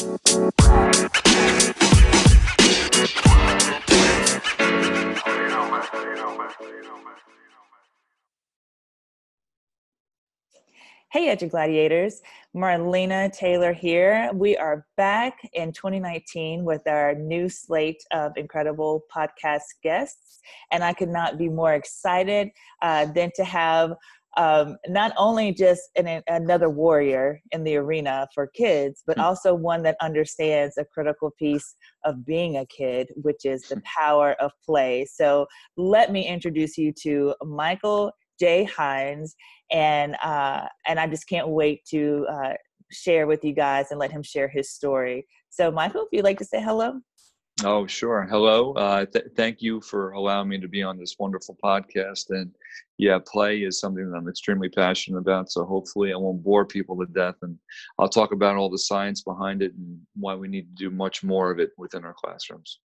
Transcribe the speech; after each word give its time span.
Hey, 0.00 0.08
Edge 11.28 11.46
Gladiators, 11.50 12.22
Marlena 12.56 13.30
Taylor 13.30 13.74
here. 13.74 14.30
We 14.32 14.56
are 14.56 14.86
back 14.96 15.34
in 15.52 15.72
2019 15.72 16.64
with 16.64 16.86
our 16.86 17.14
new 17.14 17.50
slate 17.50 18.02
of 18.10 18.32
incredible 18.38 19.04
podcast 19.14 19.64
guests, 19.82 20.40
and 20.72 20.82
I 20.82 20.94
could 20.94 21.10
not 21.10 21.36
be 21.36 21.50
more 21.50 21.74
excited 21.74 22.52
uh, 22.80 23.04
than 23.04 23.32
to 23.36 23.44
have 23.44 23.96
um, 24.36 24.76
not 24.86 25.12
only 25.16 25.52
just 25.52 25.82
an, 25.96 26.22
another 26.28 26.70
warrior 26.70 27.40
in 27.52 27.64
the 27.64 27.76
arena 27.76 28.28
for 28.34 28.46
kids, 28.46 29.02
but 29.06 29.16
hmm. 29.16 29.22
also 29.22 29.54
one 29.54 29.82
that 29.82 29.96
understands 30.00 30.76
a 30.78 30.84
critical 30.84 31.32
piece 31.38 31.74
of 32.04 32.24
being 32.24 32.56
a 32.56 32.66
kid, 32.66 33.08
which 33.16 33.44
is 33.44 33.62
the 33.62 33.82
power 33.84 34.34
of 34.34 34.52
play. 34.64 35.06
So 35.12 35.46
let 35.76 36.12
me 36.12 36.26
introduce 36.26 36.78
you 36.78 36.92
to 37.02 37.34
Michael 37.42 38.12
J. 38.38 38.64
Hynes, 38.64 39.34
and 39.70 40.16
uh, 40.22 40.66
and 40.86 40.98
I 40.98 41.06
just 41.06 41.28
can't 41.28 41.48
wait 41.48 41.84
to 41.90 42.26
uh, 42.30 42.54
share 42.90 43.26
with 43.26 43.44
you 43.44 43.52
guys 43.52 43.86
and 43.90 44.00
let 44.00 44.10
him 44.10 44.22
share 44.22 44.48
his 44.48 44.72
story. 44.72 45.26
So, 45.50 45.70
Michael, 45.70 46.02
if 46.02 46.08
you'd 46.12 46.24
like 46.24 46.38
to 46.38 46.44
say 46.44 46.62
hello. 46.62 47.00
Oh, 47.64 47.86
sure. 47.86 48.26
Hello. 48.30 48.72
Uh, 48.72 49.04
th- 49.04 49.26
thank 49.36 49.60
you 49.60 49.80
for 49.80 50.12
allowing 50.12 50.48
me 50.48 50.58
to 50.60 50.68
be 50.68 50.82
on 50.82 50.98
this 50.98 51.16
wonderful 51.18 51.58
podcast. 51.62 52.30
And 52.30 52.50
yeah, 52.96 53.18
play 53.26 53.58
is 53.58 53.78
something 53.78 54.10
that 54.10 54.16
I'm 54.16 54.28
extremely 54.28 54.68
passionate 54.70 55.18
about. 55.18 55.50
So 55.50 55.64
hopefully, 55.64 56.12
I 56.12 56.16
won't 56.16 56.42
bore 56.42 56.64
people 56.64 56.96
to 56.98 57.06
death. 57.06 57.36
And 57.42 57.58
I'll 57.98 58.08
talk 58.08 58.32
about 58.32 58.56
all 58.56 58.70
the 58.70 58.78
science 58.78 59.22
behind 59.22 59.62
it 59.62 59.74
and 59.74 59.98
why 60.14 60.34
we 60.34 60.48
need 60.48 60.74
to 60.74 60.84
do 60.84 60.90
much 60.90 61.22
more 61.22 61.50
of 61.50 61.58
it 61.58 61.70
within 61.76 62.04
our 62.04 62.14
classrooms. 62.14 62.80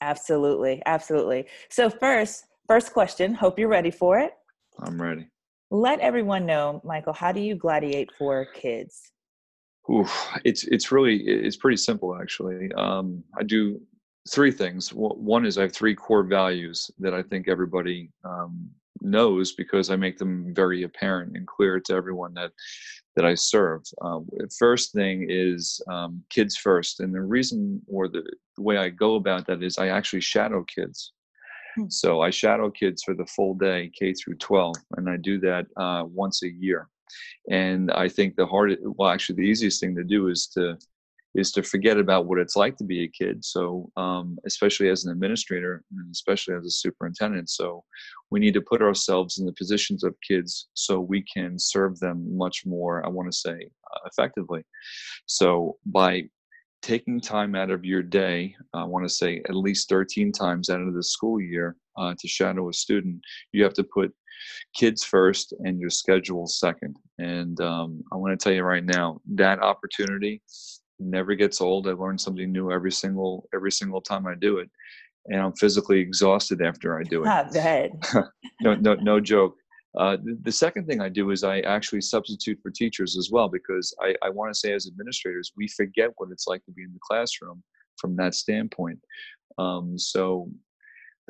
Absolutely. 0.00 0.80
Absolutely. 0.86 1.46
So, 1.68 1.90
first, 1.90 2.44
first 2.68 2.92
question. 2.92 3.34
Hope 3.34 3.58
you're 3.58 3.68
ready 3.68 3.90
for 3.90 4.20
it. 4.20 4.32
I'm 4.78 5.00
ready. 5.00 5.26
Let 5.72 6.00
everyone 6.00 6.46
know, 6.46 6.80
Michael, 6.84 7.12
how 7.12 7.32
do 7.32 7.40
you 7.40 7.56
gladiate 7.56 8.10
for 8.16 8.44
kids? 8.44 9.12
Ooh, 9.90 10.06
it's 10.44 10.64
it's 10.64 10.92
really 10.92 11.16
it's 11.16 11.56
pretty 11.56 11.76
simple 11.76 12.16
actually. 12.20 12.70
Um, 12.76 13.24
I 13.38 13.42
do 13.42 13.80
three 14.28 14.52
things. 14.52 14.92
One 14.92 15.46
is 15.46 15.58
I 15.58 15.62
have 15.62 15.72
three 15.72 15.94
core 15.94 16.22
values 16.22 16.90
that 16.98 17.14
I 17.14 17.22
think 17.22 17.48
everybody 17.48 18.10
um, 18.24 18.70
knows 19.00 19.52
because 19.52 19.90
I 19.90 19.96
make 19.96 20.18
them 20.18 20.54
very 20.54 20.82
apparent 20.82 21.36
and 21.36 21.46
clear 21.46 21.80
to 21.80 21.94
everyone 21.94 22.34
that 22.34 22.52
that 23.16 23.24
I 23.24 23.34
serve. 23.34 23.82
Um, 24.02 24.28
first 24.58 24.92
thing 24.92 25.26
is 25.28 25.80
um, 25.88 26.22
kids 26.30 26.56
first, 26.56 27.00
and 27.00 27.14
the 27.14 27.20
reason 27.20 27.82
or 27.86 28.08
the, 28.08 28.22
the 28.56 28.62
way 28.62 28.78
I 28.78 28.88
go 28.88 29.16
about 29.16 29.46
that 29.46 29.62
is 29.62 29.78
I 29.78 29.88
actually 29.88 30.20
shadow 30.20 30.64
kids. 30.64 31.12
Hmm. 31.76 31.88
So 31.88 32.20
I 32.20 32.30
shadow 32.30 32.70
kids 32.70 33.02
for 33.02 33.14
the 33.14 33.26
full 33.26 33.54
day, 33.54 33.90
K 33.98 34.12
through 34.12 34.36
12, 34.36 34.76
and 34.96 35.08
I 35.08 35.16
do 35.16 35.38
that 35.40 35.66
uh, 35.76 36.04
once 36.06 36.42
a 36.42 36.50
year. 36.50 36.88
And 37.50 37.90
I 37.90 38.08
think 38.08 38.36
the 38.36 38.46
hardest, 38.46 38.80
well, 38.82 39.10
actually, 39.10 39.36
the 39.36 39.48
easiest 39.48 39.80
thing 39.80 39.96
to 39.96 40.04
do 40.04 40.28
is 40.28 40.46
to 40.54 40.78
is 41.34 41.52
to 41.52 41.62
forget 41.62 41.98
about 41.98 42.26
what 42.26 42.38
it's 42.38 42.56
like 42.56 42.76
to 42.76 42.84
be 42.84 43.04
a 43.04 43.08
kid. 43.08 43.44
So, 43.44 43.90
um, 43.96 44.38
especially 44.46 44.88
as 44.88 45.04
an 45.04 45.12
administrator, 45.12 45.84
and 45.90 46.10
especially 46.10 46.54
as 46.54 46.64
a 46.64 46.70
superintendent, 46.70 47.50
so 47.50 47.84
we 48.30 48.40
need 48.40 48.54
to 48.54 48.60
put 48.60 48.82
ourselves 48.82 49.38
in 49.38 49.46
the 49.46 49.52
positions 49.52 50.02
of 50.02 50.14
kids 50.26 50.68
so 50.74 51.00
we 51.00 51.24
can 51.32 51.58
serve 51.58 51.98
them 52.00 52.36
much 52.36 52.66
more. 52.66 53.04
I 53.04 53.08
want 53.08 53.30
to 53.30 53.38
say 53.38 53.52
uh, 53.52 53.98
effectively. 54.06 54.64
So, 55.26 55.76
by 55.86 56.24
taking 56.82 57.20
time 57.20 57.54
out 57.54 57.70
of 57.70 57.84
your 57.84 58.02
day, 58.02 58.54
I 58.74 58.84
want 58.84 59.04
to 59.06 59.14
say 59.14 59.42
at 59.48 59.54
least 59.54 59.88
13 59.88 60.32
times 60.32 60.70
out 60.70 60.80
of 60.80 60.94
the 60.94 61.02
school 61.02 61.40
year 61.40 61.76
uh, 61.98 62.14
to 62.18 62.28
shadow 62.28 62.68
a 62.68 62.72
student, 62.72 63.20
you 63.52 63.62
have 63.62 63.74
to 63.74 63.84
put 63.84 64.12
kids 64.74 65.04
first 65.04 65.52
and 65.60 65.78
your 65.78 65.90
schedule 65.90 66.46
second. 66.46 66.96
And 67.18 67.60
um, 67.60 68.02
I 68.12 68.16
want 68.16 68.38
to 68.38 68.42
tell 68.42 68.54
you 68.54 68.62
right 68.62 68.84
now, 68.84 69.20
that 69.34 69.62
opportunity 69.62 70.42
never 71.00 71.34
gets 71.34 71.60
old. 71.60 71.88
I 71.88 71.92
learn 71.92 72.18
something 72.18 72.52
new 72.52 72.70
every 72.70 72.92
single 72.92 73.48
every 73.54 73.72
single 73.72 74.00
time 74.00 74.26
I 74.26 74.34
do 74.34 74.58
it, 74.58 74.70
and 75.26 75.40
I'm 75.40 75.52
physically 75.54 75.98
exhausted 76.00 76.62
after 76.62 76.98
I 76.98 77.02
do 77.04 77.22
it. 77.22 77.24
Not 77.26 77.52
bad. 77.52 77.92
no, 78.60 78.74
no, 78.74 78.94
no 78.94 79.20
joke. 79.32 79.56
Uh, 79.98 80.16
the, 80.22 80.38
the, 80.42 80.52
second 80.52 80.86
thing 80.86 81.00
I 81.00 81.08
do 81.08 81.32
is 81.32 81.42
I 81.42 81.60
actually 81.60 82.02
substitute 82.02 82.60
for 82.62 82.70
teachers 82.70 83.16
as 83.18 83.30
well 83.32 83.48
because 83.48 83.92
I, 84.00 84.14
I 84.22 84.30
want 84.30 84.52
to 84.54 84.58
say 84.58 84.72
as 84.72 84.86
administrators 84.86 85.52
we 85.56 85.66
forget 85.66 86.10
what 86.16 86.28
it's 86.30 86.46
like 86.46 86.64
to 86.66 86.70
be 86.70 86.84
in 86.84 86.92
the 86.92 87.00
classroom 87.02 87.60
from 87.96 88.14
that 88.14 88.34
standpoint. 88.34 89.00
Um, 89.58 89.98
so 89.98 90.48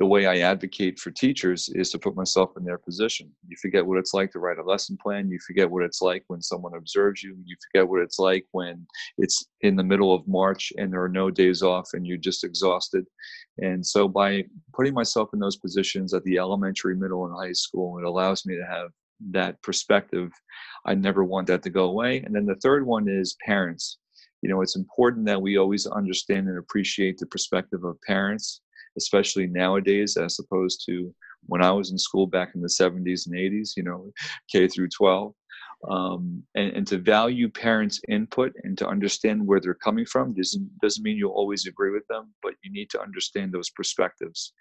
the 0.01 0.07
way 0.07 0.25
I 0.25 0.39
advocate 0.39 0.97
for 0.97 1.11
teachers 1.11 1.69
is 1.75 1.91
to 1.91 1.99
put 1.99 2.15
myself 2.15 2.57
in 2.57 2.63
their 2.63 2.79
position. 2.79 3.29
You 3.47 3.55
forget 3.61 3.85
what 3.85 3.99
it's 3.99 4.15
like 4.15 4.31
to 4.31 4.39
write 4.39 4.57
a 4.57 4.63
lesson 4.63 4.97
plan. 4.99 5.29
You 5.29 5.37
forget 5.45 5.69
what 5.69 5.83
it's 5.83 6.01
like 6.01 6.23
when 6.25 6.41
someone 6.41 6.73
observes 6.73 7.21
you. 7.21 7.37
You 7.45 7.55
forget 7.69 7.87
what 7.87 8.01
it's 8.01 8.17
like 8.17 8.47
when 8.51 8.87
it's 9.19 9.45
in 9.61 9.75
the 9.75 9.83
middle 9.83 10.11
of 10.11 10.27
March 10.27 10.73
and 10.79 10.91
there 10.91 11.03
are 11.03 11.07
no 11.07 11.29
days 11.29 11.61
off 11.61 11.89
and 11.93 12.07
you're 12.07 12.17
just 12.17 12.43
exhausted. 12.43 13.05
And 13.59 13.85
so 13.85 14.07
by 14.07 14.45
putting 14.73 14.95
myself 14.95 15.29
in 15.33 15.39
those 15.39 15.57
positions 15.57 16.15
at 16.15 16.23
the 16.23 16.39
elementary, 16.39 16.95
middle, 16.95 17.27
and 17.27 17.35
high 17.35 17.53
school, 17.53 17.99
it 17.99 18.03
allows 18.03 18.43
me 18.43 18.55
to 18.55 18.65
have 18.65 18.89
that 19.29 19.61
perspective. 19.61 20.31
I 20.83 20.95
never 20.95 21.23
want 21.23 21.45
that 21.45 21.61
to 21.61 21.69
go 21.69 21.83
away. 21.83 22.23
And 22.23 22.33
then 22.33 22.47
the 22.47 22.55
third 22.55 22.87
one 22.87 23.07
is 23.07 23.37
parents. 23.45 23.99
You 24.41 24.49
know, 24.49 24.63
it's 24.63 24.75
important 24.75 25.27
that 25.27 25.39
we 25.39 25.57
always 25.57 25.85
understand 25.85 26.47
and 26.47 26.57
appreciate 26.57 27.19
the 27.19 27.27
perspective 27.27 27.83
of 27.83 28.01
parents 28.01 28.61
especially 28.97 29.47
nowadays 29.47 30.17
as 30.17 30.39
opposed 30.39 30.83
to 30.87 31.13
when 31.47 31.61
I 31.61 31.71
was 31.71 31.91
in 31.91 31.97
school 31.97 32.27
back 32.27 32.51
in 32.55 32.61
the 32.61 32.67
70s 32.67 33.27
and 33.27 33.35
80s, 33.35 33.71
you 33.75 33.83
know, 33.83 34.11
K 34.51 34.67
through 34.67 34.89
12. 34.89 35.33
Um, 35.89 36.43
and, 36.53 36.71
and 36.73 36.87
to 36.87 36.99
value 36.99 37.49
parents' 37.49 37.99
input 38.07 38.53
and 38.63 38.77
to 38.77 38.87
understand 38.87 39.45
where 39.45 39.59
they're 39.59 39.73
coming 39.73 40.05
from 40.05 40.33
doesn't, 40.33 40.69
doesn't 40.79 41.03
mean 41.03 41.17
you'll 41.17 41.31
always 41.31 41.65
agree 41.65 41.91
with 41.91 42.05
them, 42.07 42.31
but 42.43 42.53
you 42.63 42.71
need 42.71 42.91
to 42.91 43.01
understand 43.01 43.51
those 43.51 43.71
perspectives. 43.71 44.53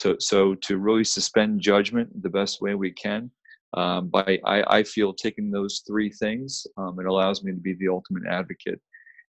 To, 0.00 0.16
so 0.18 0.56
to 0.56 0.78
really 0.78 1.04
suspend 1.04 1.60
judgment 1.60 2.20
the 2.20 2.30
best 2.30 2.60
way 2.60 2.74
we 2.74 2.90
can, 2.90 3.30
um, 3.74 4.08
by 4.08 4.40
I, 4.44 4.78
I, 4.78 4.82
feel 4.82 5.12
taking 5.12 5.50
those 5.50 5.82
three 5.86 6.10
things, 6.10 6.66
um, 6.78 6.98
it 6.98 7.06
allows 7.06 7.44
me 7.44 7.52
to 7.52 7.58
be 7.58 7.74
the 7.74 7.88
ultimate 7.88 8.22
advocate 8.28 8.80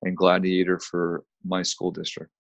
and 0.03 0.17
gladiator 0.17 0.79
for 0.79 1.25
my 1.45 1.63
school 1.63 1.91
district. 1.91 2.31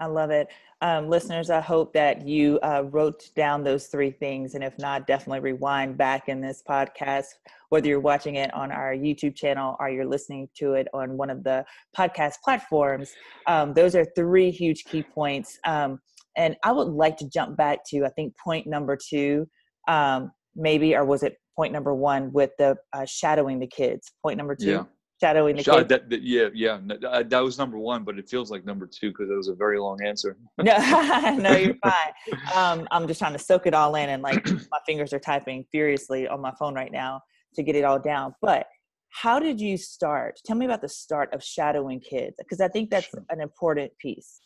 I 0.00 0.06
love 0.06 0.30
it. 0.30 0.48
Um, 0.80 1.08
listeners, 1.10 1.50
I 1.50 1.60
hope 1.60 1.92
that 1.92 2.26
you 2.26 2.58
uh, 2.62 2.84
wrote 2.90 3.30
down 3.36 3.62
those 3.62 3.86
three 3.88 4.10
things. 4.10 4.54
And 4.54 4.64
if 4.64 4.78
not, 4.78 5.06
definitely 5.06 5.40
rewind 5.40 5.98
back 5.98 6.28
in 6.28 6.40
this 6.40 6.62
podcast, 6.66 7.26
whether 7.68 7.86
you're 7.86 8.00
watching 8.00 8.36
it 8.36 8.52
on 8.54 8.72
our 8.72 8.94
YouTube 8.94 9.36
channel 9.36 9.76
or 9.78 9.90
you're 9.90 10.06
listening 10.06 10.48
to 10.56 10.72
it 10.72 10.88
on 10.94 11.18
one 11.18 11.28
of 11.28 11.44
the 11.44 11.66
podcast 11.96 12.36
platforms. 12.42 13.12
Um, 13.46 13.74
those 13.74 13.94
are 13.94 14.06
three 14.16 14.50
huge 14.50 14.84
key 14.84 15.02
points. 15.02 15.58
Um, 15.66 16.00
and 16.36 16.56
I 16.64 16.72
would 16.72 16.88
like 16.88 17.18
to 17.18 17.28
jump 17.28 17.58
back 17.58 17.80
to, 17.88 18.06
I 18.06 18.08
think, 18.10 18.34
point 18.42 18.66
number 18.66 18.96
two, 18.96 19.46
um, 19.86 20.32
maybe, 20.56 20.96
or 20.96 21.04
was 21.04 21.22
it 21.22 21.36
point 21.56 21.74
number 21.74 21.94
one 21.94 22.32
with 22.32 22.52
the 22.58 22.76
uh, 22.94 23.04
shadowing 23.04 23.58
the 23.58 23.66
kids? 23.66 24.10
Point 24.22 24.38
number 24.38 24.56
two. 24.56 24.70
Yeah 24.70 24.84
shadowing 25.20 25.56
the 25.56 25.64
kids. 25.64 25.88
That, 25.88 26.10
that, 26.10 26.22
yeah, 26.22 26.48
yeah, 26.54 26.78
uh, 27.08 27.22
that 27.22 27.40
was 27.40 27.58
number 27.58 27.78
one, 27.78 28.04
but 28.04 28.18
it 28.18 28.28
feels 28.28 28.50
like 28.50 28.64
number 28.64 28.86
two 28.86 29.10
because 29.10 29.30
it 29.30 29.36
was 29.36 29.48
a 29.48 29.54
very 29.54 29.78
long 29.78 29.98
answer. 30.04 30.36
no, 30.58 30.76
no, 31.38 31.56
you're 31.56 31.74
fine. 31.82 32.12
Um, 32.54 32.88
I'm 32.90 33.06
just 33.06 33.20
trying 33.20 33.32
to 33.32 33.38
soak 33.38 33.66
it 33.66 33.74
all 33.74 33.94
in, 33.96 34.08
and 34.08 34.22
like 34.22 34.44
my 34.70 34.78
fingers 34.86 35.12
are 35.12 35.18
typing 35.18 35.64
furiously 35.70 36.26
on 36.28 36.40
my 36.40 36.52
phone 36.58 36.74
right 36.74 36.92
now 36.92 37.20
to 37.54 37.62
get 37.62 37.76
it 37.76 37.84
all 37.84 37.98
down. 37.98 38.34
But 38.40 38.66
how 39.10 39.38
did 39.38 39.60
you 39.60 39.76
start? 39.76 40.40
Tell 40.44 40.56
me 40.56 40.66
about 40.66 40.82
the 40.82 40.88
start 40.88 41.32
of 41.34 41.42
shadowing 41.42 42.00
kids 42.00 42.36
because 42.38 42.60
I 42.60 42.68
think 42.68 42.90
that's 42.90 43.06
sure. 43.06 43.24
an 43.30 43.40
important 43.40 43.92
piece. 43.98 44.40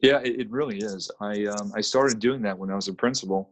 Yeah, 0.00 0.18
it, 0.18 0.40
it 0.40 0.50
really 0.50 0.78
is. 0.78 1.10
I 1.20 1.46
um, 1.46 1.72
I 1.74 1.80
started 1.80 2.18
doing 2.18 2.42
that 2.42 2.58
when 2.58 2.70
I 2.70 2.74
was 2.74 2.88
a 2.88 2.92
principal 2.92 3.50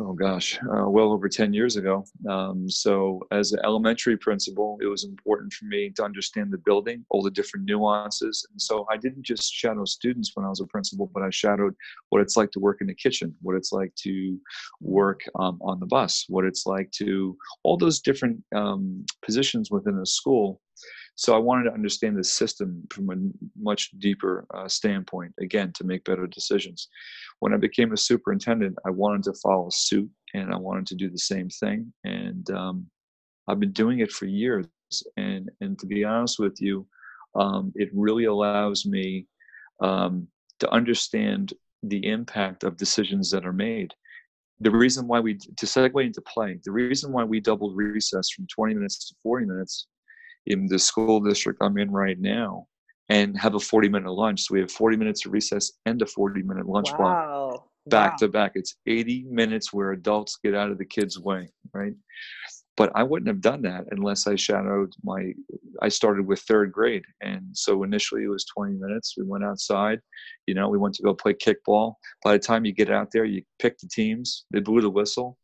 oh 0.00 0.12
gosh, 0.12 0.58
uh, 0.62 0.88
well 0.88 1.12
over 1.12 1.28
10 1.28 1.52
years 1.52 1.76
ago. 1.76 2.04
Um, 2.28 2.68
so, 2.68 3.20
as 3.30 3.52
an 3.52 3.60
elementary 3.64 4.16
principal, 4.16 4.78
it 4.80 4.86
was 4.86 5.04
important 5.04 5.52
for 5.52 5.66
me 5.66 5.90
to 5.96 6.04
understand 6.04 6.52
the 6.52 6.58
building, 6.58 7.04
all 7.10 7.22
the 7.22 7.30
different 7.30 7.66
nuances. 7.66 8.46
And 8.50 8.60
so, 8.60 8.86
I 8.90 8.96
didn't 8.96 9.24
just 9.24 9.52
shadow 9.52 9.84
students 9.84 10.32
when 10.34 10.46
I 10.46 10.48
was 10.48 10.60
a 10.60 10.66
principal, 10.66 11.10
but 11.12 11.22
I 11.22 11.30
shadowed 11.30 11.74
what 12.10 12.22
it's 12.22 12.36
like 12.36 12.50
to 12.52 12.60
work 12.60 12.80
in 12.80 12.86
the 12.86 12.94
kitchen, 12.94 13.34
what 13.42 13.56
it's 13.56 13.72
like 13.72 13.94
to 13.96 14.38
work 14.80 15.20
um, 15.38 15.58
on 15.62 15.80
the 15.80 15.86
bus, 15.86 16.24
what 16.28 16.44
it's 16.44 16.66
like 16.66 16.90
to 16.92 17.36
all 17.62 17.76
those 17.76 18.00
different 18.00 18.42
um, 18.54 19.04
positions 19.24 19.70
within 19.70 19.98
a 19.98 20.06
school 20.06 20.60
so 21.14 21.34
I 21.34 21.38
wanted 21.38 21.64
to 21.64 21.74
understand 21.74 22.16
the 22.16 22.24
system 22.24 22.86
from 22.90 23.10
a 23.10 23.16
much 23.60 23.90
deeper 23.98 24.46
uh, 24.54 24.68
standpoint, 24.68 25.34
again, 25.40 25.72
to 25.74 25.84
make 25.84 26.04
better 26.04 26.26
decisions. 26.26 26.88
When 27.40 27.52
I 27.52 27.58
became 27.58 27.92
a 27.92 27.96
superintendent, 27.96 28.76
I 28.86 28.90
wanted 28.90 29.24
to 29.24 29.34
follow 29.42 29.68
suit 29.70 30.10
and 30.34 30.52
I 30.52 30.56
wanted 30.56 30.86
to 30.88 30.94
do 30.94 31.10
the 31.10 31.18
same 31.18 31.48
thing. 31.48 31.92
And 32.04 32.50
um, 32.50 32.86
I've 33.46 33.60
been 33.60 33.72
doing 33.72 34.00
it 34.00 34.10
for 34.10 34.26
years. 34.26 34.66
And, 35.16 35.50
and 35.60 35.78
to 35.78 35.86
be 35.86 36.04
honest 36.04 36.38
with 36.38 36.60
you, 36.60 36.86
um, 37.34 37.72
it 37.74 37.90
really 37.92 38.24
allows 38.24 38.86
me 38.86 39.26
um, 39.80 40.28
to 40.60 40.70
understand 40.70 41.52
the 41.82 42.06
impact 42.06 42.64
of 42.64 42.76
decisions 42.76 43.30
that 43.30 43.44
are 43.44 43.52
made 43.52 43.92
the 44.60 44.70
reason 44.70 45.08
why 45.08 45.18
we 45.18 45.34
to 45.34 45.66
segue 45.66 46.04
into 46.04 46.20
play 46.20 46.56
the 46.64 46.70
reason 46.70 47.10
why 47.10 47.24
we 47.24 47.40
doubled 47.40 47.76
recess 47.76 48.30
from 48.30 48.46
20 48.46 48.74
minutes 48.74 49.08
to 49.08 49.14
40 49.24 49.46
minutes 49.46 49.88
in 50.46 50.66
the 50.66 50.78
school 50.78 51.20
district 51.20 51.58
i'm 51.62 51.78
in 51.78 51.90
right 51.90 52.18
now 52.18 52.66
and 53.12 53.38
have 53.38 53.54
a 53.54 53.60
40 53.60 53.88
minute 53.88 54.10
lunch. 54.10 54.42
So 54.42 54.54
we 54.54 54.60
have 54.60 54.70
40 54.70 54.96
minutes 54.96 55.26
of 55.26 55.32
recess 55.32 55.72
and 55.86 56.00
a 56.00 56.06
40 56.06 56.42
minute 56.42 56.66
lunch 56.66 56.90
wow. 56.92 57.50
block 57.50 57.68
back 57.86 58.12
wow. 58.12 58.16
to 58.18 58.28
back. 58.28 58.52
It's 58.54 58.76
80 58.86 59.26
minutes 59.28 59.72
where 59.72 59.92
adults 59.92 60.38
get 60.42 60.54
out 60.54 60.70
of 60.70 60.78
the 60.78 60.84
kids 60.84 61.18
way 61.18 61.48
right? 61.74 61.94
But 62.74 62.90
i 62.94 63.02
wouldn't 63.02 63.28
have 63.28 63.42
done 63.42 63.62
that 63.62 63.84
unless 63.90 64.26
i 64.26 64.34
shadowed 64.34 64.92
my 65.04 65.34
i 65.82 65.88
started 65.88 66.26
with 66.26 66.40
third 66.40 66.72
grade. 66.72 67.04
And 67.20 67.44
so 67.52 67.82
initially 67.82 68.24
it 68.24 68.28
was 68.28 68.46
20 68.46 68.74
minutes. 68.74 69.14
We 69.18 69.24
went 69.24 69.44
outside 69.44 70.00
you 70.46 70.54
know 70.54 70.68
we 70.70 70.78
went 70.78 70.94
to 70.94 71.02
go 71.02 71.12
play 71.12 71.34
kickball. 71.34 71.94
By 72.24 72.32
the 72.32 72.38
time 72.38 72.64
you 72.64 72.72
get 72.72 72.90
out 72.90 73.08
there 73.12 73.26
you 73.26 73.42
pick 73.58 73.78
the 73.78 73.88
teams 73.88 74.46
they 74.52 74.60
blew 74.60 74.80
the 74.80 74.90
whistle 74.90 75.36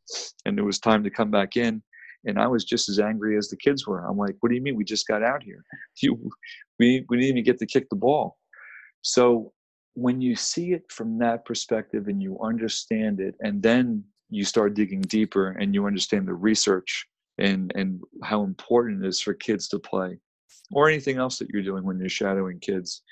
and 0.46 0.58
it 0.58 0.62
was 0.62 0.78
time 0.78 1.04
to 1.04 1.10
come 1.10 1.30
back 1.30 1.58
in 1.58 1.82
and 2.24 2.38
i 2.38 2.46
was 2.46 2.64
just 2.64 2.88
as 2.88 2.98
angry 2.98 3.36
as 3.36 3.48
the 3.48 3.56
kids 3.56 3.86
were. 3.86 4.04
I'm 4.06 4.16
like 4.16 4.36
what 4.40 4.48
do 4.50 4.54
you 4.56 4.62
mean? 4.62 4.76
We 4.76 4.84
just 4.84 5.06
got 5.06 5.22
out 5.22 5.42
here. 5.42 5.64
You 6.02 6.30
we, 6.78 7.04
we 7.08 7.16
didn't 7.16 7.30
even 7.30 7.44
get 7.44 7.58
to 7.58 7.66
kick 7.66 7.88
the 7.90 7.96
ball. 7.96 8.36
So 9.02 9.52
when 9.94 10.20
you 10.20 10.36
see 10.36 10.72
it 10.72 10.84
from 10.90 11.18
that 11.18 11.44
perspective 11.44 12.06
and 12.08 12.22
you 12.22 12.38
understand 12.40 13.20
it 13.20 13.34
and 13.40 13.60
then 13.62 14.04
you 14.30 14.44
start 14.44 14.74
digging 14.74 15.00
deeper 15.02 15.50
and 15.60 15.74
you 15.74 15.86
understand 15.86 16.28
the 16.28 16.34
research 16.34 17.06
and 17.38 17.72
and 17.74 18.00
how 18.22 18.42
important 18.44 19.04
it 19.04 19.08
is 19.08 19.20
for 19.20 19.34
kids 19.34 19.68
to 19.68 19.78
play 19.78 20.18
or 20.72 20.88
anything 20.88 21.18
else 21.18 21.38
that 21.38 21.48
you're 21.50 21.62
doing 21.62 21.84
when 21.84 21.98
you're 21.98 22.08
shadowing 22.08 22.58
kids 22.60 23.02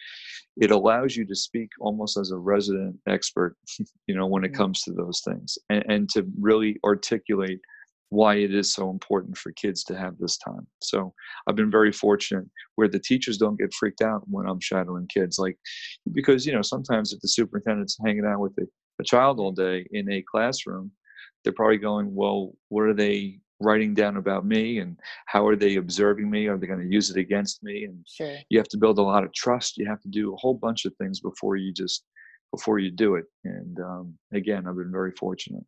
it 0.56 0.70
allows 0.70 1.16
you 1.16 1.24
to 1.26 1.34
speak 1.34 1.70
almost 1.80 2.16
as 2.16 2.30
a 2.30 2.36
resident 2.36 2.96
expert 3.08 3.56
you 4.06 4.14
know 4.14 4.26
when 4.26 4.44
it 4.44 4.52
Mm-hmm. 4.52 4.56
comes 4.62 4.82
to 4.82 4.92
those 4.92 5.22
things 5.24 5.58
and, 5.70 5.84
and 5.88 6.08
to 6.10 6.26
really 6.38 6.78
articulate 6.84 7.60
why 8.10 8.36
it 8.36 8.54
is 8.54 8.72
so 8.72 8.90
important 8.90 9.36
for 9.36 9.52
kids 9.52 9.82
to 9.84 9.96
have 9.96 10.16
this 10.18 10.38
time. 10.38 10.66
So 10.82 11.12
i've 11.46 11.56
been 11.56 11.70
very 11.70 11.92
fortunate 11.92 12.46
where 12.76 12.88
the 12.88 12.98
teachers 12.98 13.38
don't 13.38 13.58
get 13.58 13.74
freaked 13.74 14.02
out 14.02 14.22
when 14.26 14.46
i'm 14.46 14.60
shadowing 14.60 15.06
kids 15.08 15.38
like 15.38 15.56
because 16.12 16.46
you 16.46 16.52
know 16.52 16.62
sometimes 16.62 17.12
if 17.12 17.20
the 17.20 17.28
superintendent's 17.28 17.98
hanging 18.04 18.26
out 18.26 18.40
with 18.40 18.52
a, 18.58 18.66
a 19.00 19.04
child 19.04 19.40
all 19.40 19.52
day 19.52 19.86
in 19.92 20.10
a 20.10 20.24
classroom 20.30 20.90
they're 21.42 21.52
probably 21.52 21.78
going 21.78 22.14
well 22.14 22.52
what 22.68 22.84
are 22.84 22.94
they 22.94 23.40
writing 23.60 23.94
down 23.94 24.16
about 24.16 24.44
me 24.44 24.78
and 24.78 24.96
how 25.26 25.46
are 25.46 25.56
they 25.56 25.76
observing 25.76 26.28
me? 26.28 26.46
Are 26.46 26.58
they 26.58 26.66
going 26.66 26.80
to 26.80 26.92
use 26.92 27.10
it 27.10 27.16
against 27.16 27.62
me? 27.62 27.84
And 27.84 28.04
sure. 28.06 28.36
you 28.50 28.58
have 28.58 28.68
to 28.68 28.76
build 28.76 28.98
a 28.98 29.02
lot 29.02 29.24
of 29.24 29.32
trust. 29.32 29.78
You 29.78 29.86
have 29.88 30.00
to 30.02 30.08
do 30.08 30.32
a 30.32 30.36
whole 30.36 30.54
bunch 30.54 30.84
of 30.84 30.94
things 30.96 31.20
before 31.20 31.56
you 31.56 31.72
just 31.72 32.04
before 32.52 32.78
you 32.78 32.90
do 32.90 33.14
it. 33.16 33.24
And 33.44 33.78
um, 33.80 34.14
again 34.32 34.66
i've 34.66 34.76
been 34.76 34.92
very 34.92 35.12
fortunate 35.18 35.64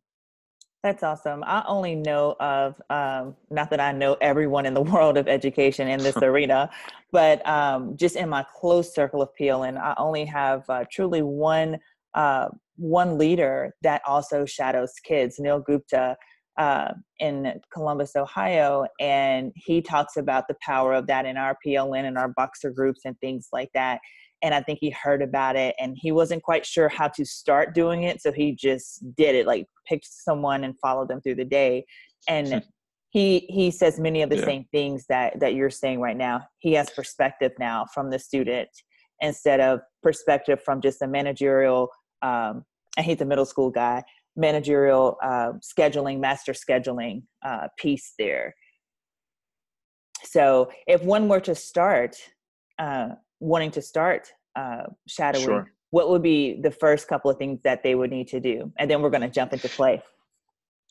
That's 0.81 1.03
awesome. 1.03 1.43
I 1.45 1.63
only 1.67 1.93
know 1.93 2.37
of, 2.39 2.81
um, 2.89 3.35
not 3.49 3.69
that 3.71 3.81
I 3.81 3.91
know 3.91 4.15
everyone 4.21 4.65
in 4.65 4.73
the 4.73 4.81
world 4.93 5.17
of 5.17 5.27
education 5.27 5.89
in 5.89 5.99
this 5.99 6.17
arena, 6.21 6.69
but 7.11 7.45
um, 7.47 7.97
just 7.97 8.15
in 8.15 8.29
my 8.29 8.45
close 8.55 8.93
circle 8.93 9.21
of 9.21 9.29
PLN, 9.39 9.77
I 9.77 9.93
only 9.97 10.23
have 10.25 10.63
uh, 10.69 10.85
truly 10.91 11.21
one 11.21 11.77
uh, 12.15 12.47
one 12.77 13.17
leader 13.17 13.75
that 13.83 14.01
also 14.07 14.45
shadows 14.45 14.93
kids, 15.03 15.37
Neil 15.37 15.59
Gupta, 15.59 16.15
uh, 16.57 16.93
in 17.19 17.59
Columbus, 17.71 18.15
Ohio, 18.15 18.85
and 18.99 19.51
he 19.55 19.81
talks 19.81 20.17
about 20.17 20.47
the 20.47 20.55
power 20.61 20.93
of 20.93 21.05
that 21.07 21.25
in 21.25 21.37
our 21.37 21.55
PLN 21.65 22.05
and 22.05 22.17
our 22.17 22.33
Voxer 22.33 22.73
groups 22.73 23.01
and 23.05 23.19
things 23.19 23.49
like 23.51 23.69
that 23.73 23.99
and 24.41 24.53
I 24.53 24.61
think 24.61 24.79
he 24.79 24.89
heard 24.89 25.21
about 25.21 25.55
it 25.55 25.75
and 25.79 25.97
he 25.99 26.11
wasn't 26.11 26.43
quite 26.43 26.65
sure 26.65 26.89
how 26.89 27.07
to 27.09 27.25
start 27.25 27.75
doing 27.75 28.03
it. 28.03 28.21
So 28.21 28.31
he 28.31 28.53
just 28.53 29.15
did 29.15 29.35
it, 29.35 29.45
like 29.45 29.67
picked 29.85 30.07
someone 30.07 30.63
and 30.63 30.79
followed 30.79 31.09
them 31.09 31.21
through 31.21 31.35
the 31.35 31.45
day. 31.45 31.85
And 32.27 32.63
he 33.09 33.39
he 33.49 33.71
says 33.71 33.99
many 33.99 34.21
of 34.21 34.29
the 34.29 34.37
Yeah. 34.37 34.45
same 34.45 34.65
things 34.71 35.05
that 35.09 35.39
that 35.39 35.55
you're 35.55 35.69
saying 35.69 35.99
right 35.99 36.17
now. 36.17 36.47
He 36.59 36.73
has 36.73 36.89
perspective 36.91 37.51
now 37.59 37.85
from 37.93 38.09
the 38.11 38.19
student 38.19 38.69
instead 39.21 39.59
of 39.59 39.81
perspective 40.03 40.61
from 40.63 40.79
just 40.81 41.01
a 41.01 41.07
managerial 41.07 41.89
um 42.21 42.63
and 42.97 43.05
he's 43.05 43.21
a 43.21 43.25
middle 43.25 43.45
school 43.45 43.69
guy, 43.69 44.03
managerial 44.35 45.17
uh, 45.23 45.53
scheduling, 45.61 46.19
master 46.19 46.53
scheduling 46.53 47.23
uh, 47.45 47.67
piece 47.77 48.13
there. 48.19 48.55
So 50.23 50.69
if 50.85 51.01
one 51.03 51.29
were 51.29 51.39
to 51.41 51.55
start 51.55 52.17
uh, 52.77 53.09
wanting 53.39 53.71
to 53.71 53.81
start 53.81 54.31
uh, 54.55 54.83
shadowing, 55.07 55.45
Sure. 55.45 55.71
what 55.91 56.09
would 56.09 56.21
be 56.21 56.59
the 56.61 56.71
first 56.71 57.07
couple 57.07 57.31
of 57.31 57.37
things 57.37 57.59
that 57.63 57.83
they 57.83 57.95
would 57.95 58.11
need 58.11 58.27
to 58.29 58.39
do? 58.39 58.71
And 58.77 58.89
then 58.89 59.01
we're 59.01 59.09
going 59.09 59.21
to 59.21 59.29
jump 59.29 59.53
into 59.53 59.69
play. 59.69 60.01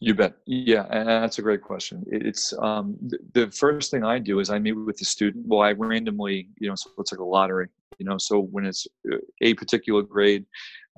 You 0.01 0.15
bet. 0.15 0.37
Yeah, 0.47 0.87
and 0.91 1.09
that's 1.09 1.39
a 1.41 1.43
great 1.43 1.61
question. 1.61 2.05
It's 2.07 2.55
um, 2.61 2.97
th- 3.11 3.21
the 3.33 3.51
first 3.51 3.91
thing 3.91 4.05
I 4.05 4.21
do 4.21 4.39
is 4.39 4.49
I 4.49 4.61
meet 4.61 4.73
with 4.73 4.97
the 4.97 5.05
student. 5.05 5.45
Well, 5.49 5.61
I 5.61 5.73
randomly, 5.73 6.49
you 6.61 6.69
know, 6.69 6.77
so 6.77 6.91
it's 6.99 7.11
like 7.11 7.19
a 7.19 7.25
lottery. 7.25 7.69
You 7.99 8.07
know, 8.07 8.17
so 8.17 8.39
when 8.39 8.65
it's 8.65 8.87
uh, 9.13 9.17
a 9.41 9.55
particular 9.55 10.03
grade, 10.03 10.47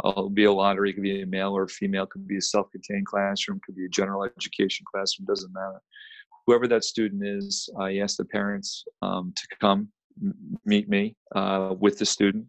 uh, 0.04 0.10
it'll 0.10 0.28
be 0.28 0.44
a 0.44 0.52
lottery. 0.52 0.90
It 0.90 0.94
could 0.94 1.02
be 1.02 1.22
a 1.22 1.26
male 1.26 1.56
or 1.56 1.62
a 1.62 1.68
female. 1.68 2.02
It 2.02 2.10
Could 2.10 2.28
be 2.28 2.36
a 2.36 2.42
self-contained 2.42 3.06
classroom. 3.06 3.56
It 3.56 3.62
Could 3.64 3.76
be 3.76 3.86
a 3.86 3.88
general 3.88 4.22
education 4.24 4.84
classroom. 4.90 5.24
Doesn't 5.24 5.52
matter. 5.54 5.80
Whoever 6.46 6.68
that 6.68 6.84
student 6.84 7.22
is, 7.24 7.70
I 7.78 7.98
ask 7.98 8.18
the 8.18 8.26
parents 8.26 8.84
um, 9.00 9.32
to 9.34 9.56
come 9.60 9.88
meet 10.64 10.88
me 10.88 11.16
uh, 11.34 11.74
with 11.78 11.98
the 11.98 12.06
student 12.06 12.46